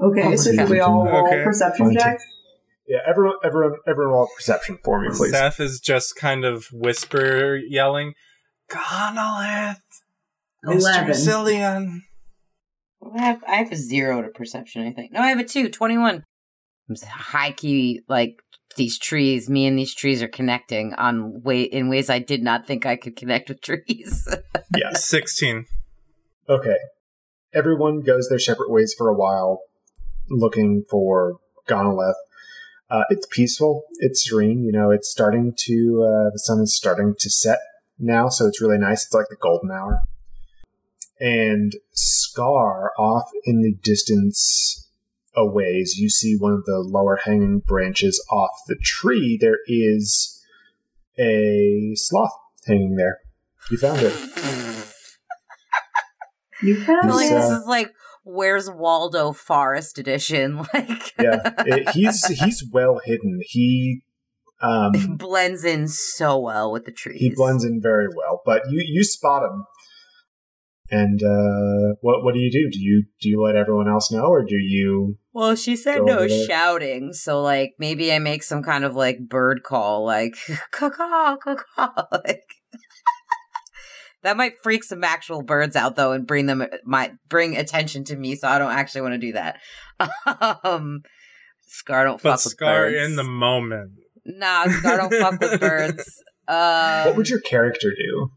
[0.00, 0.68] Okay, Oh, so yeah.
[0.68, 1.44] we all roll Okay.
[1.44, 2.16] perception Fine.
[2.88, 3.02] Checks?
[3.04, 3.10] yeah.
[3.10, 5.32] Everyone, everyone, everyone, roll perception for me, please.
[5.32, 8.14] Saf is just kind of whisper yelling,
[8.70, 9.76] Gonolith!
[10.64, 10.74] Mr.
[10.74, 11.14] Eleven.
[11.14, 11.98] Zillion!
[13.16, 15.12] I have, I have a zero to perception, I think.
[15.12, 16.22] No, I have a two, 21.
[16.88, 18.36] I'm high key, like,
[18.76, 22.66] these trees, me and these trees are connecting on way in ways I did not
[22.66, 24.26] think I could connect with trees.
[24.76, 25.66] yeah, 16.
[26.48, 26.76] Okay.
[27.52, 29.60] Everyone goes their separate ways for a while,
[30.30, 31.36] looking for
[31.68, 32.14] Gonolith.
[32.92, 33.84] Uh, it's peaceful.
[34.00, 34.62] It's serene.
[34.62, 36.04] You know, it's starting to.
[36.04, 37.58] Uh, the sun is starting to set
[37.98, 39.06] now, so it's really nice.
[39.06, 40.02] It's like the golden hour.
[41.18, 44.90] And Scar, off in the distance,
[45.34, 49.38] a ways, you see one of the lower hanging branches off the tree.
[49.40, 50.44] There is
[51.18, 52.36] a sloth
[52.66, 53.20] hanging there.
[53.70, 54.12] You found it.
[56.62, 57.14] You found it.
[57.14, 57.94] like this uh, is like
[58.24, 60.58] Where's Waldo Forest Edition.
[60.74, 63.40] Like, yeah, it- he's he's well hidden.
[63.42, 64.02] He
[64.60, 67.18] um blends in so well with the trees.
[67.20, 69.64] he blends in very well, but you you spot him.
[70.90, 72.68] And uh, what what do you do?
[72.70, 75.16] Do you do you let everyone else know, or do you?
[75.32, 79.62] Well, she said no shouting, so like maybe I make some kind of like bird
[79.62, 80.34] call, like
[80.70, 82.44] caw caw caw like
[84.22, 88.16] that might freak some actual birds out though, and bring them might bring attention to
[88.16, 88.36] me.
[88.36, 89.60] So I don't actually want to do that.
[90.64, 91.02] um,
[91.60, 92.94] Scar don't But fuck with birds.
[92.96, 93.92] Scar in the moment.
[94.24, 96.22] nah, Scar don't fuck with birds.
[96.48, 98.30] Um, what would your character do?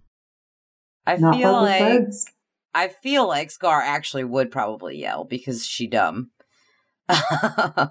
[1.06, 2.26] I not feel like birds.
[2.74, 6.32] I feel like Scar actually would probably yell because she dumb.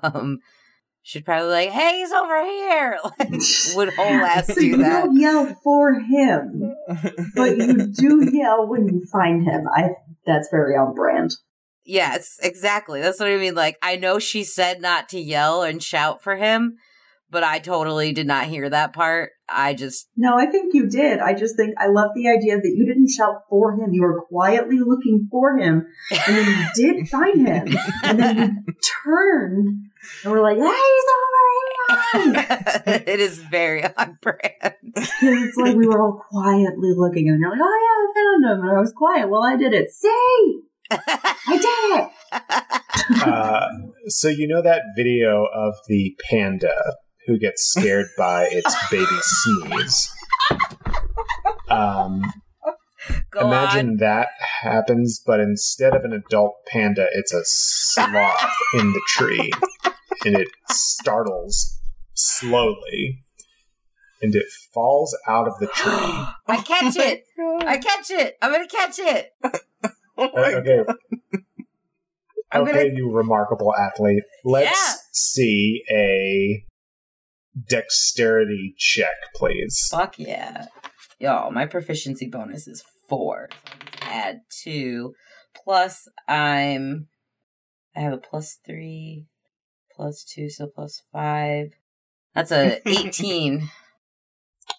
[0.02, 0.38] um,
[1.04, 3.30] she'd probably like, "Hey, he's over here!" Like,
[3.76, 5.04] would whole ass So do you that?
[5.04, 6.74] don't yell for him,
[7.36, 9.68] but you do yell when you find him.
[9.72, 9.90] I
[10.26, 11.32] that's very on brand.
[11.84, 13.02] Yes, exactly.
[13.02, 13.54] That's what I mean.
[13.54, 16.78] Like, I know she said not to yell and shout for him,
[17.34, 19.32] but I totally did not hear that part.
[19.48, 21.18] I just No, I think you did.
[21.18, 23.92] I just think I love the idea that you didn't shout for him.
[23.92, 25.84] You were quietly looking for him,
[26.26, 28.74] and then you did find him, and then you
[29.04, 29.90] turned
[30.22, 30.62] and were like, "Hey,
[30.92, 34.76] he's over here!" it is very on brand.
[34.94, 38.68] it's like we were all quietly looking, and you're like, "Oh yeah, I found him,"
[38.68, 39.90] and I was quiet Well, I did it.
[39.90, 40.60] See,
[40.90, 42.80] I did it.
[43.22, 43.66] Uh,
[44.06, 46.94] so you know that video of the panda
[47.26, 50.12] who gets scared by its baby sneeze.
[51.68, 52.22] Um,
[53.30, 53.96] Go imagine on.
[53.98, 54.28] that
[54.62, 59.50] happens, but instead of an adult panda, it's a sloth in the tree,
[60.24, 61.80] and it startles
[62.14, 63.24] slowly,
[64.22, 65.92] and it falls out of the tree.
[66.48, 67.24] I catch it.
[67.66, 68.36] I catch it.
[68.40, 69.30] I'm gonna catch it.
[70.16, 70.84] Oh okay.
[72.52, 74.22] I'm okay, gonna- you remarkable athlete.
[74.44, 74.94] Let's Yeah.
[75.10, 76.64] see a
[77.68, 79.88] dexterity check, please.
[79.90, 80.66] Fuck yeah.
[81.18, 83.48] Y'all, my proficiency bonus is four.
[83.50, 85.14] So add two.
[85.64, 87.08] Plus I'm
[87.96, 89.26] I have a plus three,
[89.94, 91.68] plus two, so plus five.
[92.34, 93.68] That's a 18.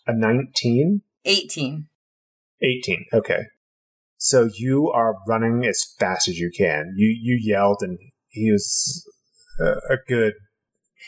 [0.08, 1.02] A 19?
[1.24, 1.88] 18.
[2.62, 3.06] 18.
[3.14, 3.44] Okay.
[4.18, 6.94] So you are running as fast as you can.
[6.96, 8.00] You you yelled, and
[8.30, 9.08] he was
[9.60, 10.34] a, a good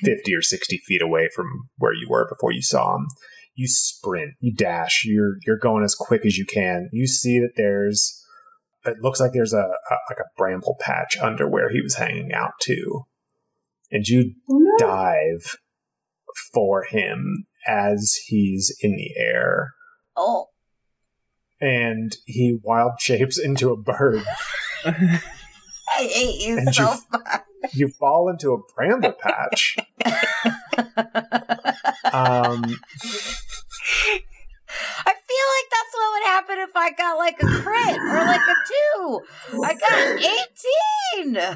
[0.03, 3.07] 50 or 60 feet away from where you were before you saw him.
[3.55, 6.89] You sprint, you dash, you're you're going as quick as you can.
[6.91, 8.23] You see that there's
[8.85, 12.31] it looks like there's a, a like a bramble patch under where he was hanging
[12.33, 13.05] out too.
[13.91, 14.77] And you Oh, no.
[14.77, 15.55] dive
[16.53, 19.71] for him as he's in the air
[20.15, 20.47] Oh.
[21.59, 24.23] and he wild shapes into a bird.
[24.85, 25.19] I
[26.03, 27.41] hate you And so you- much.
[27.73, 29.77] You fall into a bramble patch.
[32.13, 32.63] Um,
[35.05, 38.41] I feel like that's what would happen if I got like a crit or like
[38.47, 39.21] a two.
[39.63, 39.93] I got
[41.25, 41.47] 18.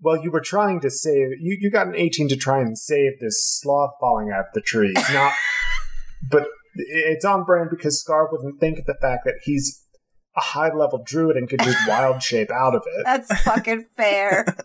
[0.00, 1.40] well, you were trying to save.
[1.40, 4.60] You, you got an 18 to try and save this sloth falling out of the
[4.60, 4.94] tree.
[5.12, 5.32] Not,
[6.30, 9.81] but it's on brand because Scar wouldn't think of the fact that he's
[10.36, 13.02] a high level druid and could just wild shape out of it.
[13.04, 14.44] That's fucking fair.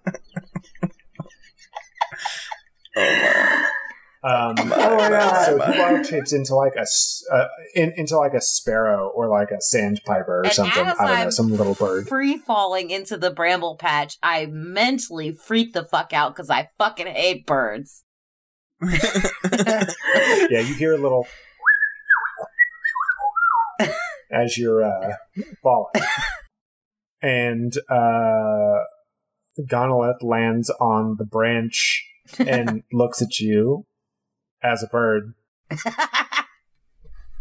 [4.23, 5.45] Um, Oh my God.
[5.45, 7.45] so he wild shapes into like a s- uh,
[7.75, 10.85] in, into like a sparrow or like a sandpiper or And something.
[10.87, 12.07] as I don't know, I'm some little bird.
[12.07, 17.07] Free falling into the bramble patch, I mentally freak the fuck out because I fucking
[17.07, 18.03] hate birds.
[20.49, 21.27] Yeah, you hear a little
[24.31, 25.13] as you're uh,
[25.63, 25.91] falling,
[27.21, 28.79] and uh,
[29.59, 32.05] Gonolith lands on the branch
[32.39, 33.85] and looks at you
[34.61, 35.33] as a bird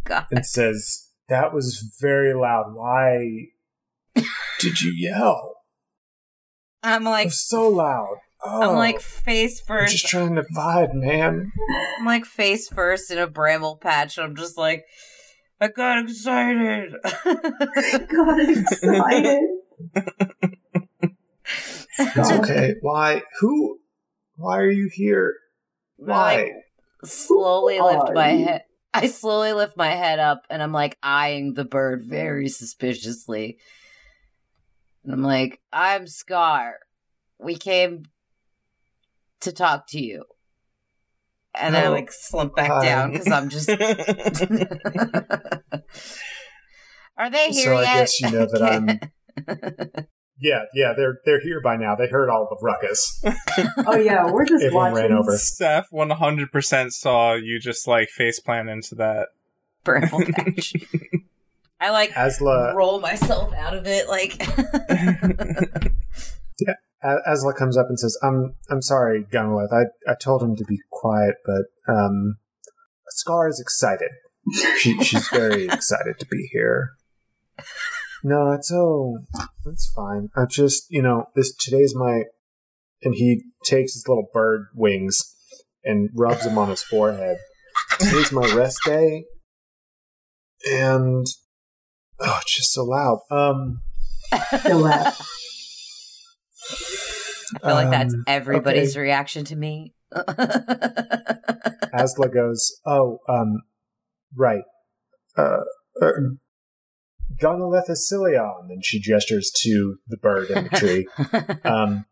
[0.04, 0.26] God.
[0.30, 2.74] and says, "That was very loud.
[2.74, 3.48] Why
[4.60, 5.54] did you yell?
[6.82, 9.92] I'm like, so loud." Oh, I'm like face I'm first.
[9.92, 11.50] just trying to vibe, man.
[11.98, 14.18] I'm like face first in a bramble patch.
[14.18, 14.84] and I'm just like,
[15.60, 16.94] I got excited.
[17.04, 19.48] I got excited.
[21.98, 22.74] It's okay.
[22.80, 23.22] Why?
[23.40, 23.78] Who?
[24.36, 25.36] Why are you here?
[25.96, 26.52] Why?
[27.02, 28.64] I slowly lift my head.
[28.92, 33.58] I slowly lift my head up and I'm like eyeing the bird very suspiciously.
[35.04, 36.78] And I'm like, I'm Scar.
[37.38, 38.04] We came
[39.40, 40.24] to talk to you.
[41.58, 42.84] And then I Oh, like slump back hi.
[42.84, 43.70] down because I'm just.
[47.18, 47.94] Are they here So I yet?
[47.94, 49.00] guess you know that I'm-
[50.38, 51.94] Yeah, yeah, they're they're here by now.
[51.96, 53.24] They heard all the ruckus.
[53.86, 55.08] Oh yeah, we're just Everyone watching.
[55.10, 55.34] ran over.
[55.38, 59.28] Steph 100% saw you just like face plant into that.
[59.82, 60.74] Bramble patch.
[61.80, 64.36] I like Asla uh, roll myself out of it like
[66.68, 66.74] A-
[67.04, 69.72] Asla comes up and says, "I'm I'm sorry, Gunlith.
[69.72, 72.36] I I told him to be quiet, but um,
[73.10, 74.10] Scar is excited.
[74.78, 76.90] She she's very excited to be here.
[78.24, 79.18] No, it's oh,
[79.64, 80.28] that's fine.
[80.36, 82.22] I just you know this today's my."
[83.02, 85.36] And he takes his little bird wings
[85.84, 87.36] and rubs them on his forehead.
[88.00, 89.24] Today's my rest day,
[90.66, 91.26] and
[92.20, 93.18] oh, it's just so loud.
[93.30, 93.82] Um,
[94.60, 95.30] Still laugh.
[97.54, 99.02] I feel like that's Um, everybody's okay.
[99.02, 99.94] reaction to me.
[101.94, 103.62] Asla goes, "Oh, um,
[104.34, 104.64] right.
[105.36, 105.60] Uh,
[106.00, 106.12] uh
[107.40, 111.06] Gonolethicilion," and she gestures to the bird in the tree.
[111.64, 112.06] Um,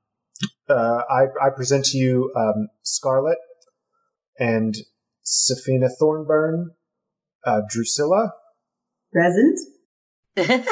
[0.69, 3.39] uh, I, I present to you um, Scarlet
[4.39, 4.75] and
[5.25, 6.71] Safina Thornburn,
[7.47, 8.33] uh, Drusilla,
[9.13, 9.59] Present.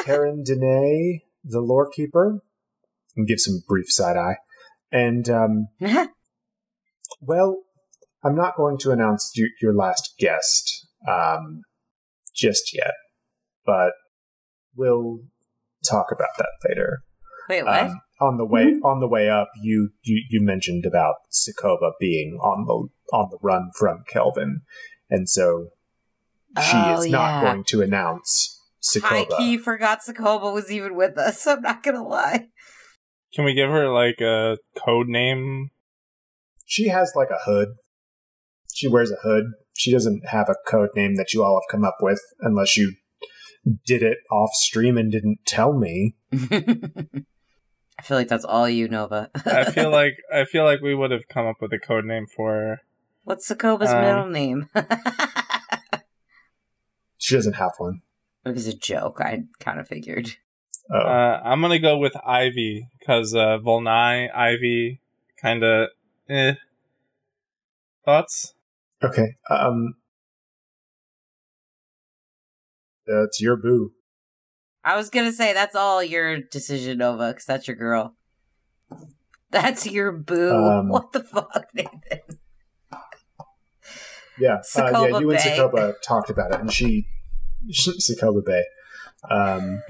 [0.03, 1.89] Karen Dene, the lore
[3.15, 4.37] and give some brief side eye.
[4.91, 5.67] And, um,
[7.21, 7.63] well,
[8.23, 11.61] I'm not going to announce your, your last guest um,
[12.35, 12.93] just yet,
[13.65, 13.93] but
[14.75, 15.19] we'll
[15.87, 16.99] talk about that later.
[17.49, 17.83] Wait, what?
[17.83, 22.37] Um, on the way on the way up, you, you you mentioned about Sokoba being
[22.41, 22.87] on the
[23.17, 24.61] on the run from Kelvin,
[25.09, 25.67] and so
[26.61, 27.41] she Oh, is not yeah.
[27.51, 29.37] going to announce Sokoba.
[29.37, 31.45] key forgot Sokoba was even with us.
[31.47, 32.47] I'm not gonna lie.
[33.35, 35.71] Can we give her like a code name?
[36.65, 37.69] She has like a hood.
[38.73, 39.45] She wears a hood.
[39.75, 42.93] She doesn't have a code name that you all have come up with, unless you
[43.85, 46.15] did it off stream and didn't tell me.
[46.33, 49.29] I feel like that's all you, Nova.
[49.45, 52.25] I feel like I feel like we would have come up with a code name
[52.27, 52.81] for her.
[53.23, 54.69] What's Sokoba's Um, middle name?
[57.17, 58.01] She doesn't have one.
[58.45, 59.21] it was a joke.
[59.21, 60.35] I kind of figured.
[60.91, 60.97] Oh.
[60.97, 65.01] Uh, I'm gonna go with Ivy because uh, Volnai, Ivy,
[65.41, 65.89] kind of.
[66.29, 66.53] Eh.
[68.05, 68.53] Thoughts?
[69.03, 69.35] okay.
[69.49, 69.95] Um.
[73.05, 73.91] That's your boo.
[74.83, 78.15] I was gonna say that's all your decision, Nova, because that's your girl.
[79.51, 80.51] That's your boo.
[80.51, 82.19] Um, what the fuck, Nathan?
[82.91, 83.01] Yeah, uh,
[84.39, 84.57] yeah.
[84.59, 85.57] Sokoba You and Bay.
[85.57, 87.07] Sokoba talked about it, and she,
[87.71, 88.63] Sokoba Bay.
[89.29, 89.83] Um,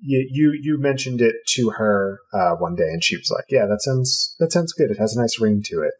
[0.00, 3.66] you, you you mentioned it to her uh, one day, and she was like, "Yeah,
[3.66, 4.90] that sounds that sounds good.
[4.90, 5.94] It has a nice ring to it."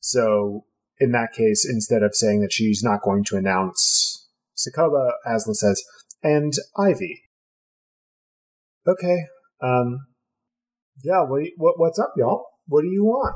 [0.00, 0.64] So
[0.98, 5.82] in that case, instead of saying that she's not going to announce Sokoba, Asla says,
[6.22, 7.22] "And Ivy."
[8.86, 9.18] Okay.
[9.62, 10.06] Um.
[11.02, 11.22] Yeah.
[11.22, 12.46] What, what what's up, y'all?
[12.66, 13.34] What do you want?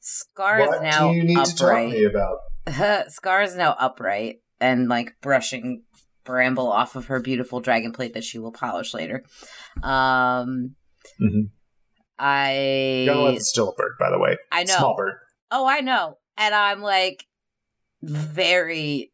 [0.00, 2.40] Scar is what now do you need to talk to me upright.
[2.66, 3.10] about?
[3.10, 5.82] Scar is now upright and like brushing
[6.28, 9.24] bramble off of her beautiful dragon plate that she will polish later.
[9.82, 10.76] Um,
[11.20, 11.50] Mhm.
[12.18, 12.52] I
[13.36, 14.36] is still a bird, by the way.
[14.52, 14.76] I know.
[14.76, 15.14] Small bird.
[15.50, 16.18] Oh, I know.
[16.36, 17.24] And I'm like
[18.02, 19.12] very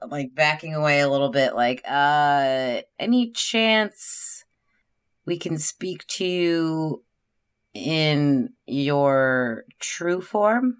[0.00, 4.44] like backing away a little bit like uh any chance
[5.26, 7.04] we can speak to you
[7.74, 10.78] in your true form?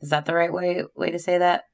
[0.00, 1.64] Is that the right way way to say that?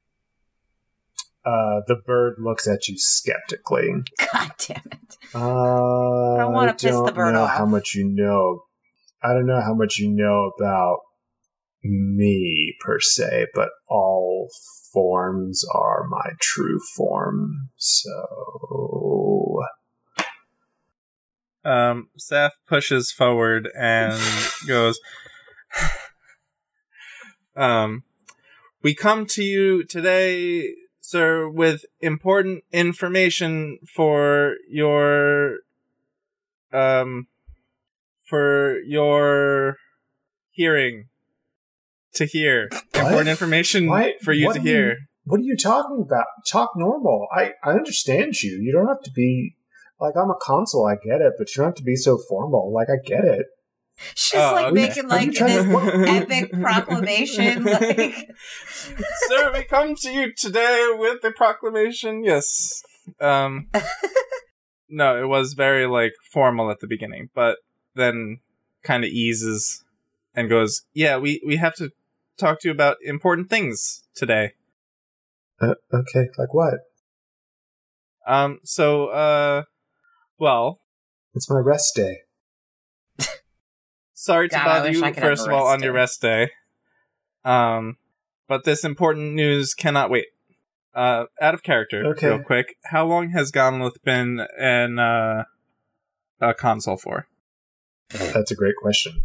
[1.47, 3.91] Uh, the bird looks at you skeptically.
[4.33, 5.17] God damn it.
[5.35, 7.57] Uh, I don't wanna piss the bird know off.
[7.57, 8.65] How much you know?
[9.23, 10.99] I don't know how much you know about
[11.85, 14.51] me per se, but all
[14.93, 17.71] forms are my true form.
[17.77, 18.11] So
[21.67, 24.21] Um, Seth pushes forward and
[24.69, 25.01] goes,
[27.57, 28.05] um,
[28.85, 30.75] we come to you today,
[31.09, 35.59] sir, with important information for your,
[36.73, 37.29] um,
[38.29, 39.77] for your
[40.51, 41.09] hearing
[42.15, 42.69] to hear.
[42.95, 44.97] Important information Why- for you what to do you- hear.
[45.25, 46.27] what are you talking about?
[46.51, 47.29] Talk normal.
[47.33, 48.59] I I understand you.
[48.61, 49.55] You don't have to be
[50.01, 50.87] like I'm a consul.
[50.87, 52.73] I get it, but you don't have to be so formal.
[52.73, 53.47] Like I get it.
[54.15, 54.75] She's Oh, like okay.
[54.75, 58.31] making like this to- epic proclamation like
[59.29, 62.23] Sir, we come to you today with a proclamation.
[62.25, 62.83] Yes.
[63.21, 63.69] Um
[64.89, 67.59] No, it was very like formal at the beginning, but
[67.95, 68.39] then
[68.85, 69.83] kind of eases
[70.35, 71.91] and goes, "Yeah, we we have to
[72.39, 74.53] talk to you about important things today."
[75.61, 76.75] Uh, okay, like what?
[78.27, 79.63] Um so uh
[80.39, 80.81] well,
[81.35, 82.19] It's my rest day.
[84.27, 86.21] Sorry to God, I bother you I could have first of all on your rest
[86.21, 86.51] day.
[87.45, 87.97] Um
[88.49, 90.27] but this important news cannot wait.
[90.93, 92.27] Uh out of character, Okay.
[92.27, 92.75] real quick.
[92.87, 95.45] How long has Gonolith been in uh
[96.41, 97.29] a consul for?
[98.11, 99.23] That's a great question.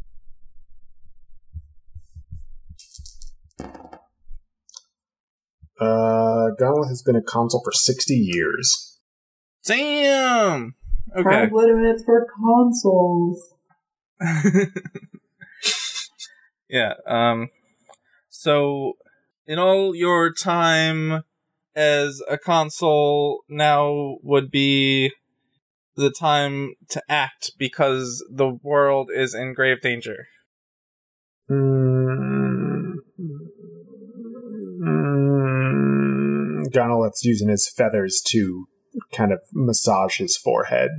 [5.80, 9.00] Uh, Gonolith has been a consul for 60 years.
[9.66, 10.76] Damn.
[11.18, 11.24] Okay.
[11.24, 13.56] Time limit for consuls.
[16.70, 16.94] yeah.
[17.06, 17.50] Um.
[18.30, 18.94] So,
[19.46, 21.24] in all your time
[21.76, 25.12] as a consul, now would be
[25.96, 30.28] the time to act because the world is in grave danger.
[31.50, 33.48] Mm, mm,
[37.24, 38.66] using his feathers to
[39.12, 40.92] kind of massage his forehead.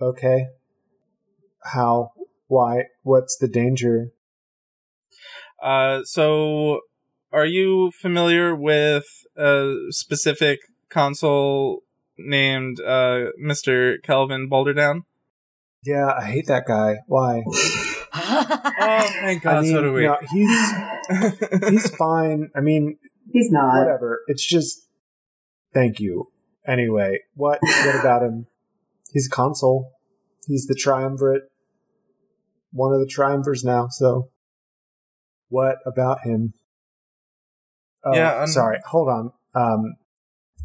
[0.00, 0.46] Okay.
[1.64, 2.12] How
[2.46, 2.84] Why?
[3.02, 4.10] What's the danger?
[5.62, 6.80] Uh, so,
[7.32, 9.06] are you familiar with
[9.36, 10.60] a specific
[10.90, 11.80] consul
[12.18, 13.96] named uh, Mr.
[14.02, 15.02] Kelvin Boulderdown?
[15.84, 16.96] Yeah, I hate that guy.
[17.06, 17.42] Why?
[18.16, 20.06] Oh, thank God, I mean, so do we.
[20.06, 20.72] no, he's
[21.68, 22.48] he's fine.
[22.54, 22.96] I mean,
[23.32, 23.76] He's not.
[23.80, 24.20] whatever.
[24.28, 24.86] It's just
[25.72, 26.28] thank you.
[26.64, 28.46] Anyway, what what about him?
[29.12, 29.90] He's a consul.
[30.46, 31.50] He's the triumvirate.
[32.74, 34.30] One of the triumvirs now, so
[35.48, 36.52] what about him?
[38.04, 38.80] Oh, Yeah, um, sorry.
[38.86, 39.32] Hold on.
[39.54, 39.96] Um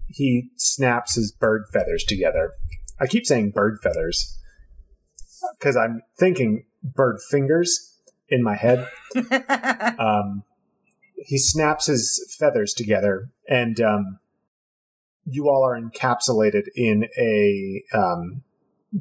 [0.08, 2.54] he snaps his bird feathers together.
[3.00, 4.38] I keep saying bird feathers
[5.58, 7.96] because I'm thinking bird fingers
[8.28, 8.90] in my head
[10.00, 10.44] um,
[11.26, 14.20] he snaps his feathers together, and um,
[15.26, 18.44] you all are encapsulated in a um,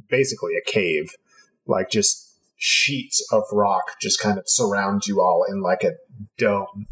[0.08, 1.14] basically a cave,
[1.66, 2.27] like just
[2.60, 5.92] sheets of rock just kind of surround you all in like a
[6.36, 6.86] dome.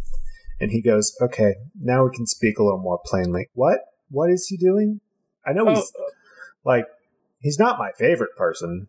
[0.61, 3.49] And he goes, "Okay, now we can speak a little more plainly.
[3.53, 3.81] What?
[4.09, 5.01] What is he doing?
[5.45, 5.93] I know Oh, he's
[6.64, 6.87] like
[7.41, 8.89] he's not my favorite person.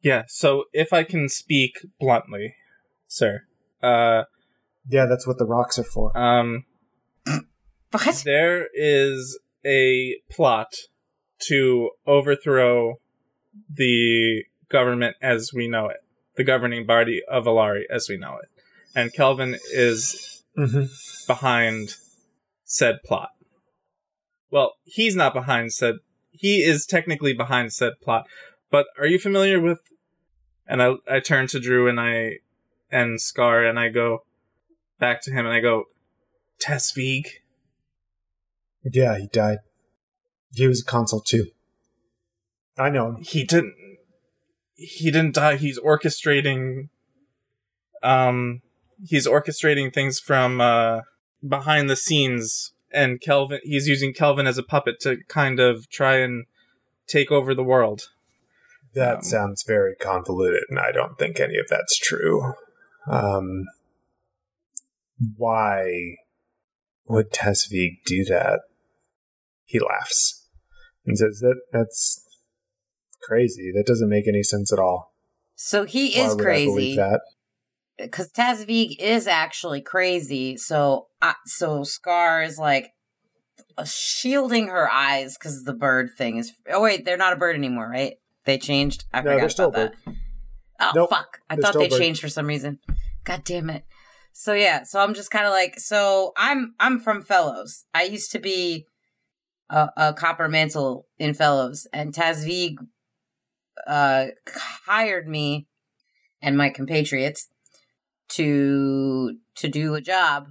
[0.00, 2.54] yeah, so if I can speak bluntly,
[3.08, 3.42] sir,
[3.82, 4.22] uh,
[4.88, 6.16] Yeah, that's what the rocks are for.
[6.16, 6.64] um,
[7.90, 8.22] what?
[8.24, 10.72] there is a plot
[11.48, 12.94] to overthrow
[13.68, 15.98] the government as we know it,
[16.36, 18.48] the governing body of Alari as we know it.
[18.94, 20.84] And Kelvin is Mm-hmm.
[21.26, 21.96] behind
[22.64, 23.28] said plot.
[24.50, 25.96] Well, he's not behind said.
[26.30, 28.26] He is technically behind said plot.
[28.70, 29.80] But are you familiar with?
[30.66, 32.38] And I I turn to Drew and I
[32.90, 34.24] and Scar and I go
[34.98, 35.84] back to him and I go,
[36.58, 37.26] Tesvig.
[38.82, 39.58] Yeah, he died.
[40.54, 41.48] He was a consul too.
[42.78, 43.16] I know him.
[43.22, 43.74] He didn't.
[44.76, 45.56] He didn't die.
[45.56, 46.88] He's orchestrating.
[48.02, 48.62] Um,
[49.04, 51.00] he's orchestrating things from uh
[51.46, 53.60] behind the scenes, and Kelvin.
[53.62, 56.46] He's using Kelvin as a puppet to kind of try and
[57.06, 58.10] take over the world.
[58.94, 62.54] That Um, sounds very convoluted, and I don't think any of that's true.
[63.06, 63.64] Um,
[65.36, 66.16] why
[67.06, 68.60] would Tesvig do that?
[69.64, 70.46] He laughs
[71.04, 72.25] and says that that's
[73.26, 73.72] crazy.
[73.74, 75.12] That doesn't make any sense at all.
[75.54, 77.20] So he Why is would I believe crazy that?
[77.98, 80.56] because Tazvig is actually crazy.
[80.56, 82.90] So, uh, so Scar is like
[83.78, 86.52] uh, shielding her eyes because the bird thing is.
[86.70, 88.14] Oh wait, they're not a bird anymore, right?
[88.44, 89.04] They changed.
[89.12, 90.14] I No, forgot they're still a about that.
[90.78, 91.38] Oh Nope, fuck!
[91.48, 91.98] I thought they bird.
[91.98, 92.78] changed for some reason.
[93.24, 93.84] God damn it!
[94.32, 97.86] So yeah, so I'm just kind of like, so I'm I'm from Fellows.
[97.94, 98.86] I used to be
[99.70, 102.76] a, a copper mantle in Fellows, and Tazvig
[103.86, 104.26] uh,
[104.86, 105.66] hired me
[106.42, 107.48] and my compatriots
[108.28, 110.48] to to do a job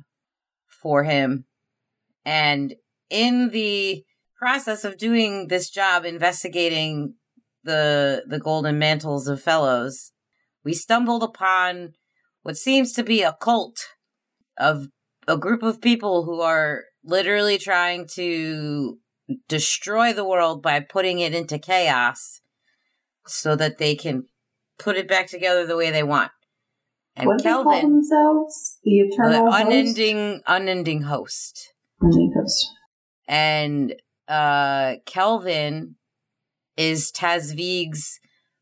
[0.67, 1.45] for him,
[2.23, 2.76] and
[3.09, 4.03] in the
[4.38, 7.15] process of doing this job, investigating
[7.64, 10.11] the the golden mantles of Fellows,
[10.64, 11.93] we stumbled upon
[12.43, 13.88] what seems to be a cult
[14.57, 14.88] of
[15.27, 18.99] a group of people who are literally trying to
[19.47, 22.41] destroy the world by putting it into chaos
[23.27, 24.26] so that they can
[24.77, 26.31] put it back together the way they want.
[27.15, 28.77] And what do they call Kelvin, themselves?
[28.84, 29.65] The the eternal host?
[29.65, 31.73] unending unending host.
[32.02, 32.69] Unending host.
[33.27, 33.95] And
[34.27, 35.95] uh Kelvin
[36.77, 38.19] is Tazvig's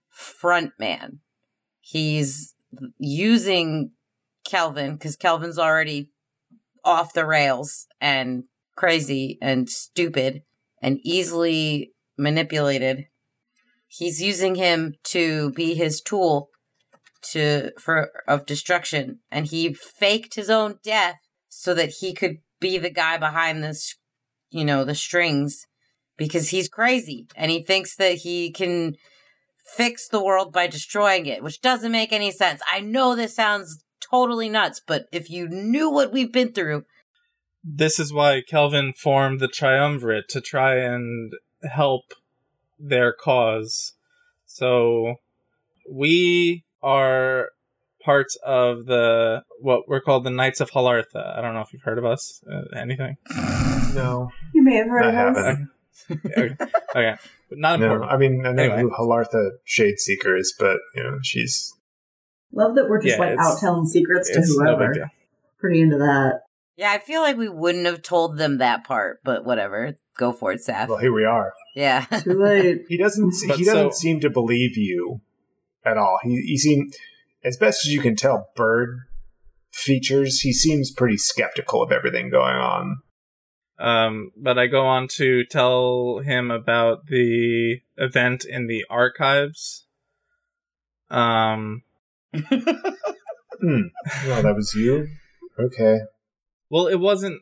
[0.09, 1.19] front man.
[1.81, 2.53] He's
[2.99, 3.91] using
[4.45, 6.09] Kelvin because Kelvin's already
[6.83, 8.43] off the rails and
[8.75, 10.43] crazy and stupid
[10.81, 13.07] and easily manipulated.
[13.95, 16.49] He's using him to be his tool
[17.31, 19.19] to for of destruction.
[19.31, 21.17] And he faked his own death
[21.47, 23.95] so that he could be the guy behind this
[24.49, 25.67] you know the strings
[26.17, 27.27] because he's crazy.
[27.35, 28.95] And he thinks that he can
[29.75, 32.61] fix the world by destroying it which doesn't make any sense.
[32.71, 36.85] I know this sounds totally nuts but if you knew what we've been through.
[37.63, 41.31] This is why Kelvin formed the Triumvirate to try and
[41.71, 42.05] help
[42.83, 43.93] their cause.
[44.45, 45.15] So
[45.89, 47.49] we are
[48.03, 51.37] parts of the what we're called the Knights of Halartha.
[51.37, 52.41] I don't know if you've heard of us.
[52.51, 53.15] Uh, anything?
[53.93, 55.37] No, You may have heard I of us.
[55.37, 55.69] haven't.
[56.25, 56.55] okay.
[56.95, 57.15] okay,
[57.49, 58.11] but not No, important.
[58.11, 58.81] I mean I know Anyway.
[58.81, 61.71] who Halartha Shadeseeker is, but you know she's
[62.51, 65.11] Love that we're just Yeah, like out telling secrets to It's no whoever.
[65.59, 66.41] Pretty into that.
[66.75, 70.51] yeah i feel like we wouldn't have told them that part but whatever go for
[70.51, 70.97] it saf well.
[70.99, 71.53] Here we are.
[71.75, 72.83] yeah Too late.
[72.87, 73.33] He doesn't.
[73.47, 75.21] But he doesn't so- seem to believe you
[75.85, 76.19] at all.
[76.23, 76.89] He he seem
[77.43, 78.99] as best as you can tell, bird
[79.71, 82.97] features, he seems pretty skeptical of everything going on.
[83.79, 89.85] Um, but I go on to tell him about the event in the archives.
[91.09, 91.83] Um,
[93.61, 93.81] Hmm.
[94.27, 95.07] Well, that was you?
[95.59, 95.99] Okay.
[96.69, 97.41] well, it wasn't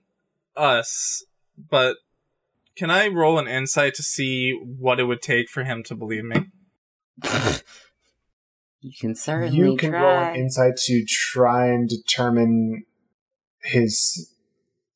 [0.56, 1.24] us,
[1.70, 1.98] but
[2.76, 6.24] can I roll an insight to see what it would take for him to believe
[6.24, 6.48] me?
[8.82, 10.02] you can certainly You can try.
[10.02, 12.84] roll an insight to try and determine
[13.64, 14.32] his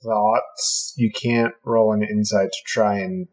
[0.03, 0.93] thoughts.
[0.97, 3.27] You can't roll an insight to try and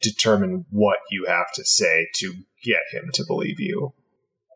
[0.00, 3.94] determine what you have to say to get him to believe you.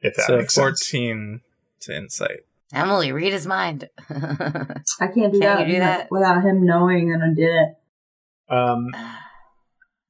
[0.02, 0.86] If that so makes sense.
[0.86, 1.40] 14
[1.82, 2.40] to insight.
[2.72, 3.88] Emily, read his mind.
[4.10, 6.10] I can't do Can that, you do that?
[6.10, 7.76] without him knowing that I did it.
[8.48, 8.86] Um,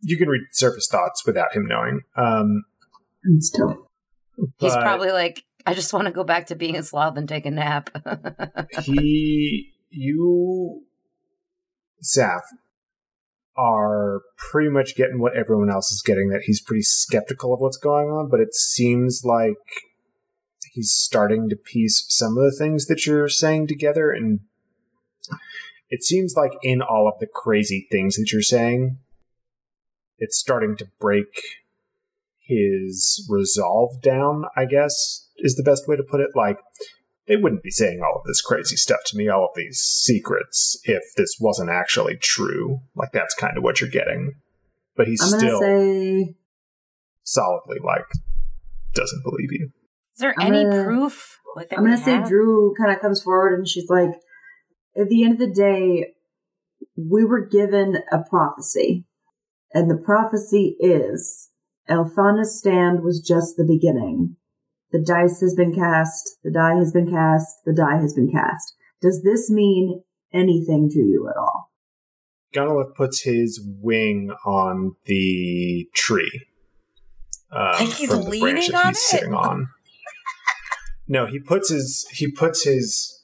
[0.01, 2.01] you can read surface thoughts without him knowing.
[2.17, 2.65] Um,
[3.23, 3.89] And still,
[4.59, 7.47] He's probably like, I just want to go back to being a sloth and take
[7.47, 7.91] a nap.
[8.83, 10.83] he, you,
[12.03, 12.41] Saf,
[13.57, 16.29] are pretty much getting what everyone else is getting.
[16.31, 19.55] That he's pretty skeptical of what's going on, but it seems like
[20.73, 24.41] he's starting to piece some of the things that you're saying together, and
[25.95, 28.99] it seems like in all of the crazy things that you're saying,
[30.19, 31.29] it's starting to break
[32.41, 34.45] his resolve down.
[34.57, 36.31] I guess is the best way to put it.
[36.35, 36.59] Like
[37.29, 40.79] they wouldn't be saying all of this crazy stuff to me, all of these secrets,
[40.85, 42.81] if this wasn't actually true.
[42.97, 44.33] Like that's kind of what you're getting.
[44.97, 46.35] But he's I'm still say
[47.23, 48.07] solidly like
[48.95, 49.71] doesn't believe you.
[50.15, 51.39] Is there I'm any gonna- proof?
[51.55, 52.21] What I'm gonna say?
[52.25, 54.11] Drew kind of comes forward and she's like,
[54.97, 56.15] at the end of the day,
[56.97, 59.05] we were given a prophecy,
[59.73, 61.51] and the prophecy is
[61.89, 64.37] Elthana's stand was just the beginning.
[64.93, 66.39] The dice has been cast.
[66.45, 67.65] The die has been cast.
[67.65, 68.75] The die has been cast.
[69.03, 70.03] Does this mean
[70.33, 71.71] anything to you at all?
[72.55, 76.47] Gonolith puts his wing on the tree.
[77.51, 79.01] Um, Like he's from the branch leaning that on he's it?
[79.01, 79.69] sitting on.
[81.07, 83.24] No, he puts his he puts his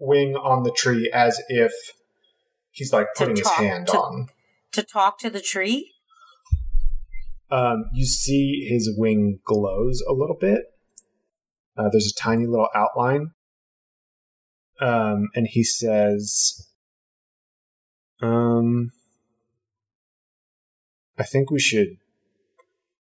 [0.00, 1.72] wing on the tree as if
[2.70, 4.28] he's like To putting his hand to- on.
[4.72, 5.92] to talk to the tree.
[7.50, 10.62] Um, you see his wing glows a little bit.
[11.76, 13.32] Uh, there's a tiny little outline.
[14.80, 16.68] Um, and he says,
[18.22, 18.92] um,
[21.18, 21.98] I think we should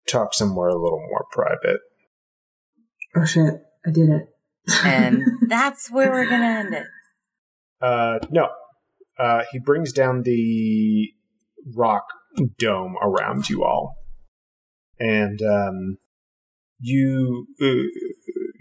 [0.07, 1.79] talk somewhere a little more private.
[3.15, 3.61] Oh shit!
[3.85, 4.35] I did it.
[4.83, 6.87] And that's where we're gonna end it.
[7.81, 8.49] Uh, no.
[9.17, 11.09] Uh, he brings down the
[11.75, 12.05] rock
[12.57, 13.97] dome around you all.
[14.99, 15.97] And, um,
[16.79, 17.65] you, uh,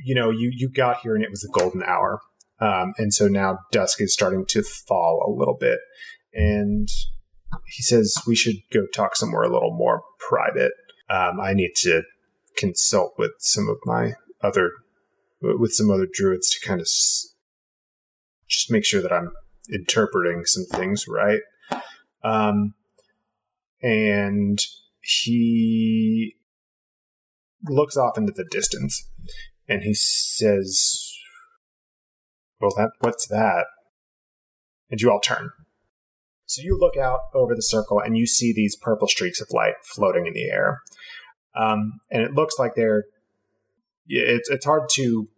[0.05, 2.20] you know, you, you got here and it was the golden hour.
[2.60, 5.78] Um, and so now dusk is starting to fall a little bit.
[6.35, 6.89] And
[7.66, 10.72] he says we should go talk somewhere a little more private.
[11.10, 12.02] Um, I need to
[12.56, 14.12] consult with some of my
[14.43, 14.72] other,
[15.40, 17.35] with some other druids to kind of s-
[18.48, 19.32] just make sure that I'm
[19.73, 21.40] interpreting some things right.
[22.24, 22.74] Um,
[23.82, 24.59] and
[25.01, 26.35] he
[27.65, 29.09] looks off into the distance
[29.69, 31.12] and he says,
[32.60, 33.66] Well, that, what's that?
[34.90, 35.51] And you all turn.
[36.47, 39.74] So you look out over the circle and you see these purple streaks of light
[39.85, 40.81] floating in the air.
[41.55, 43.05] Um, and it looks like they're,
[44.09, 45.28] it's, it's hard to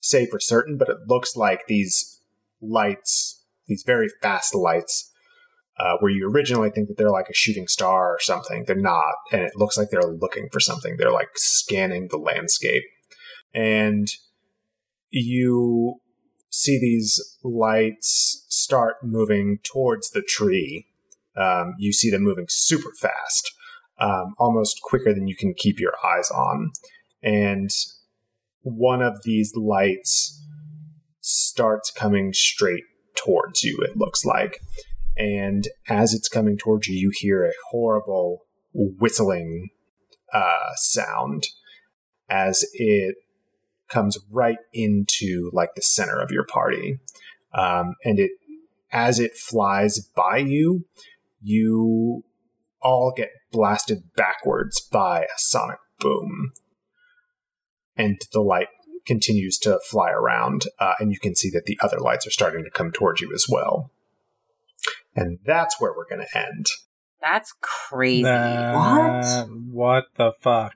[0.00, 2.20] say for certain, but it looks like these
[2.60, 5.10] lights, these very fast lights,
[5.78, 8.64] uh, where you originally think that they're like a shooting star or something.
[8.66, 10.96] They're not, and it looks like they're looking for something.
[10.96, 12.84] They're like scanning the landscape,
[13.54, 14.08] and
[15.08, 16.00] you
[16.50, 20.86] see these lights start moving towards the tree.
[21.36, 23.50] Um, you see them moving super fast,
[23.98, 26.72] um, almost quicker than you can keep your eyes on,
[27.22, 27.70] and
[28.62, 30.44] one of these lights
[31.20, 32.84] starts coming straight
[33.14, 34.60] towards you, it looks like.
[35.16, 39.70] And as it's coming towards you, you hear a horrible whistling
[40.32, 41.48] uh, sound
[42.28, 43.16] as it
[43.88, 47.00] comes right into like the center of your party.
[47.52, 48.30] Um, and it,
[48.92, 50.86] as it flies by you,
[51.42, 52.22] you
[52.80, 56.52] all get blasted backwards by a sonic boom
[57.96, 58.68] and the light
[59.06, 62.64] continues to fly around, uh, and you can see that the other lights are starting
[62.64, 63.90] to come towards you as well.
[65.14, 66.66] And that's where we're going to end.
[67.20, 68.22] That's crazy.
[68.22, 70.74] That- what the fuck?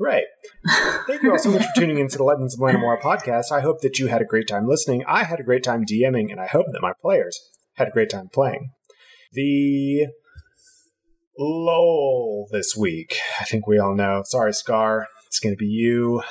[0.00, 0.26] Right.
[1.08, 3.50] Thank you all so much for tuning into the Legends of Lanimora podcast.
[3.50, 5.02] I hope that you had a great time listening.
[5.08, 7.36] I had a great time DMing, and I hope that my players
[7.74, 8.70] had a great time playing.
[9.32, 10.06] The
[11.36, 14.22] lull this week, I think we all know.
[14.24, 16.22] Sorry, Scar, it's going to be you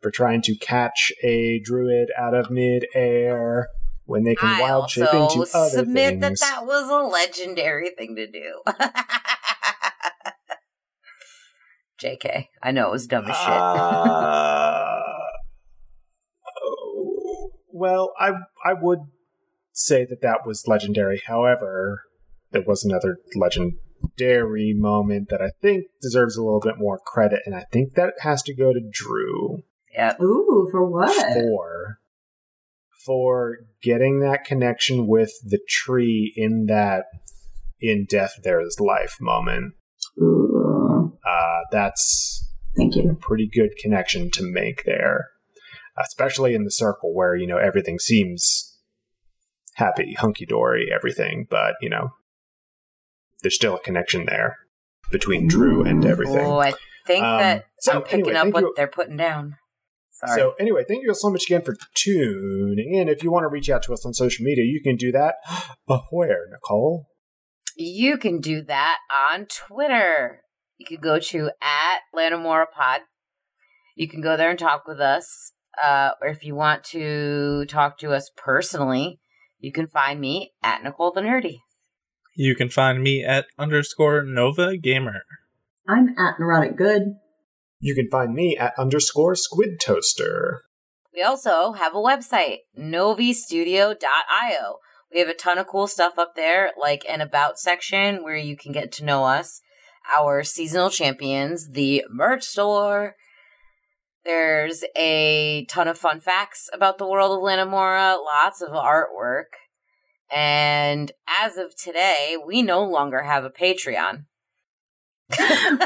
[0.00, 3.68] for trying to catch a druid out of midair
[4.04, 6.40] when they can I wild shape into other submit things.
[6.40, 8.62] that that was a legendary thing to do.
[12.02, 13.48] JK, I know it was dumb as shit.
[13.48, 15.02] Uh,
[17.72, 18.30] well, I
[18.64, 19.00] I would
[19.72, 21.20] say that that was legendary.
[21.26, 22.04] However,
[22.52, 23.18] there was another
[24.02, 28.14] legendary moment that I think deserves a little bit more credit, and I think that
[28.20, 29.62] has to go to Drew
[29.94, 30.20] Yep.
[30.22, 31.34] Ooh, for what?
[31.34, 31.98] for
[33.04, 37.06] for getting that connection with the tree in that
[37.80, 39.74] in death there is life moment.
[40.20, 42.46] Ooh, Uh, that's
[42.76, 43.18] thank you.
[43.20, 45.28] pretty good connection to make there,
[45.98, 48.76] especially in the circle where you know everything seems
[49.74, 52.10] happy, hunky dory, everything, but you know
[53.42, 54.56] there's still a connection there
[55.10, 56.44] between Drew and everything.
[56.46, 56.72] Oh, I
[57.06, 59.56] think Um, that so I'm picking anyway, up what you- they're putting down.
[60.10, 60.38] Sorry.
[60.38, 63.08] So anyway, thank you so much again for tuning in.
[63.08, 65.36] If you want to reach out to us on social media, you can do that.
[65.86, 67.06] But where, Nicole?
[67.76, 68.98] You can do that
[69.32, 70.42] on Twitter.
[70.76, 73.00] You can go to at Lanimora Pod.
[73.96, 75.52] You can go there and talk with us.
[75.82, 79.20] Uh, or if you want to talk to us personally,
[79.58, 81.58] you can find me at Nicole the Nerdy.
[82.42, 85.24] You can find me at underscore Nova Gamer.
[85.86, 87.16] I'm at Neurotic Good.
[87.80, 90.62] You can find me at underscore Squid Toaster.
[91.12, 94.76] We also have a website, novistudio.io.
[95.12, 98.56] We have a ton of cool stuff up there, like an about section where you
[98.56, 99.60] can get to know us,
[100.16, 103.16] our seasonal champions, the merch store.
[104.24, 109.60] There's a ton of fun facts about the world of Lanimora, lots of artwork.
[110.30, 114.26] And as of today, we no longer have a Patreon.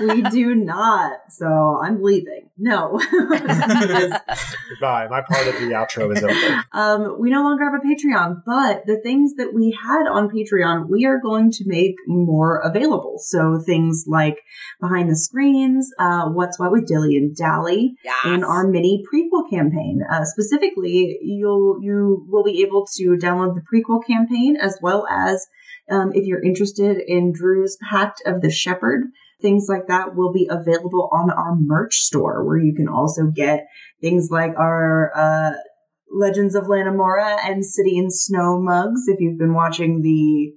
[0.01, 1.13] We do not.
[1.31, 2.51] So I'm leaving.
[2.57, 3.01] No.
[3.11, 5.09] Goodbye.
[5.09, 6.65] My part of the outro is over.
[6.73, 10.89] um, we no longer have a Patreon, but the things that we had on Patreon,
[10.89, 13.17] we are going to make more available.
[13.19, 14.39] So things like
[14.81, 18.17] behind the screens, uh, what's what with Dilly and Dally, Yes.
[18.25, 20.03] and our mini prequel campaign.
[20.11, 25.47] Uh, specifically, you'll you will be able to download the prequel campaign as well as
[25.91, 29.05] um, if you're interested in Drew's Pact of the Shepherd.
[29.45, 33.67] Things like that will be available on our merch store, where you can also get
[34.01, 35.51] things like our uh,
[36.11, 39.03] Legends of Lanimora and City in Snow mugs.
[39.07, 40.55] If you've been watching the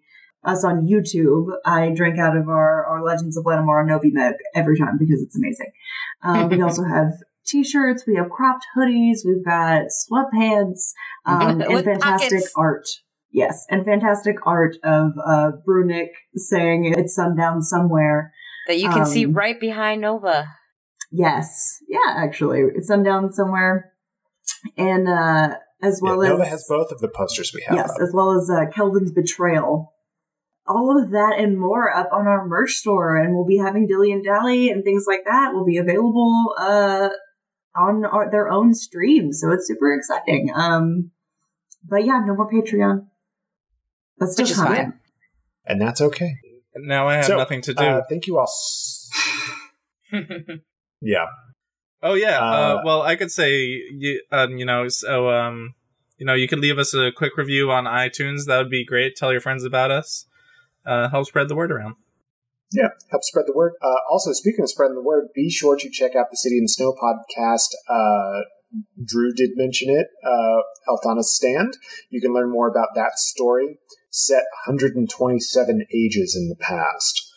[0.49, 4.77] us on YouTube, I drink out of our, our Legends of Lanimora Novi mug every
[4.77, 5.71] time because it's amazing.
[6.23, 7.11] Um, we also have
[7.45, 10.93] t-shirts, we have cropped hoodies, we've got sweatpants,
[11.25, 12.53] um, and With fantastic pockets.
[12.55, 12.87] art.
[13.31, 18.31] Yes, and fantastic art of uh, Brunick saying it's sundown somewhere.
[18.67, 20.47] That you can see um, right behind Nova.
[21.11, 23.93] Yes, yeah, actually, it's sundown somewhere,
[24.77, 27.75] and uh, as well Yeah, as Nova has both of the posters we have.
[27.75, 27.97] yes, up.
[28.01, 29.93] as well as uh, Kelvin's betrayal.
[30.69, 34.11] All of that and more up on our merch store, and we'll be having Dilly
[34.11, 37.07] and Dally and things like that will be available uh,
[37.73, 39.39] on our, their own streams.
[39.39, 40.51] So it's super exciting.
[40.53, 41.11] Um,
[41.89, 43.05] but yeah, no more Patreon.
[44.19, 44.95] That's Which just is content.
[45.65, 46.35] and that's okay.
[46.79, 47.83] Now I have So, nothing to do.
[47.83, 48.43] Uh, thank you all.
[48.45, 49.09] s-
[51.01, 51.25] Yeah.
[52.01, 52.39] Oh yeah.
[52.39, 52.43] Uh,
[52.77, 55.75] Uh, well, I could say you, um, you know, so um,
[56.17, 58.45] you know, you could leave us a quick review on iTunes.
[58.45, 59.15] That would be great.
[59.15, 60.25] Tell your friends about us.
[60.85, 61.95] Uh, help spread the word around.
[62.71, 63.73] Yeah, help spread the word.
[63.81, 66.69] Uh, also, speaking of spreading the word, be sure to check out the City and
[66.69, 67.69] Snow podcast.
[67.89, 68.41] Uh,
[69.05, 71.77] Drew did mention it, uh, Elthana's Stand.
[72.09, 73.79] You can learn more about that story,
[74.17, 77.31] set 127 ages in the past.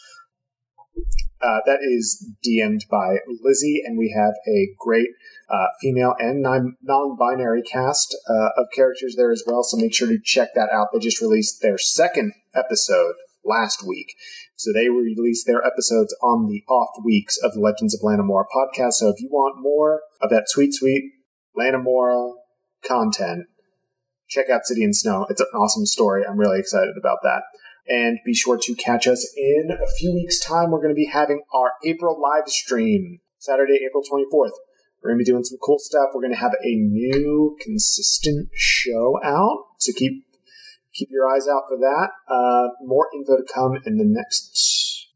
[1.42, 5.08] Uh, that is DM'd by Lizzie, and we have a great
[5.48, 9.62] uh, female and non- non-binary cast uh, of characters there as well.
[9.62, 10.88] So make sure to check that out.
[10.92, 14.14] They just released their second episode last week,
[14.54, 18.94] so they release their episodes on the off weeks of the Legends of Lanimora podcast.
[18.94, 21.10] So if you want more of that sweet, sweet
[21.58, 22.34] Lanimora
[22.86, 23.46] content,
[24.30, 25.26] check out City and Snow.
[25.28, 26.22] It's an awesome story.
[26.26, 27.42] I'm really excited about that.
[27.88, 30.70] And be sure to catch us in a few weeks' time.
[30.70, 34.52] We're going to be having our April live stream, Saturday, April 24th.
[35.02, 36.10] We're going to be doing some cool stuff.
[36.14, 39.64] We're going to have a new consistent show out.
[39.78, 40.24] So keep
[40.94, 42.10] keep your eyes out for that.
[42.28, 45.08] Uh, more info to come in the next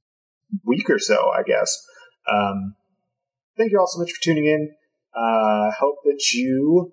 [0.65, 1.77] week or so, I guess.
[2.31, 2.75] Um,
[3.59, 4.75] thank you all so much for tuning in.
[5.15, 6.93] Uh, hope that you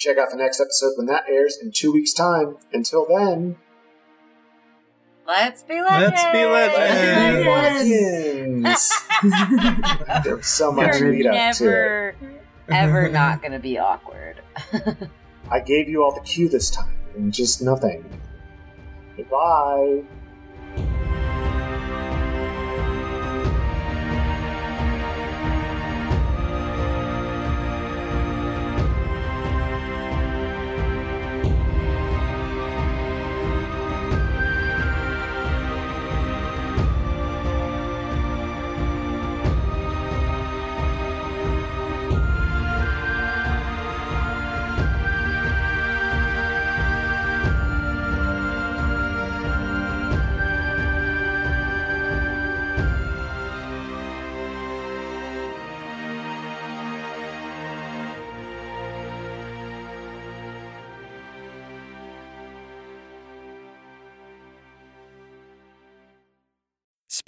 [0.00, 2.56] check out the next episode when that airs in two weeks' time.
[2.72, 3.56] Until then,
[5.26, 6.12] Let's be legends.
[6.12, 8.90] Let's be legends.
[9.22, 10.02] legends.
[10.24, 11.68] There's so much You're lead up to it.
[11.68, 12.14] never,
[12.70, 14.42] ever not going to be awkward.
[15.50, 18.04] I gave you all the cue this time, and just nothing.
[19.16, 20.02] Goodbye.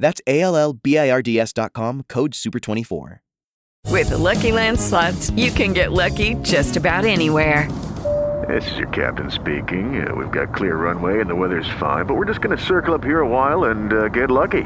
[0.00, 3.18] That's A L L B I R D S.com, code SUPER24.
[3.86, 7.68] With the Lucky Land slots, you can get lucky just about anywhere.
[8.46, 10.06] This is your captain speaking.
[10.06, 12.94] Uh, we've got clear runway and the weather's fine, but we're just going to circle
[12.94, 14.64] up here a while and uh, get lucky.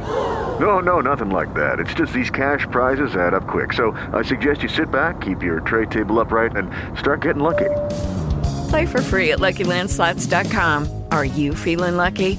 [0.60, 1.80] No, no, nothing like that.
[1.80, 3.72] It's just these cash prizes add up quick.
[3.72, 7.70] So I suggest you sit back, keep your tray table upright, and start getting lucky.
[8.68, 11.04] Play for free at LuckyLandSlots.com.
[11.10, 12.38] Are you feeling lucky?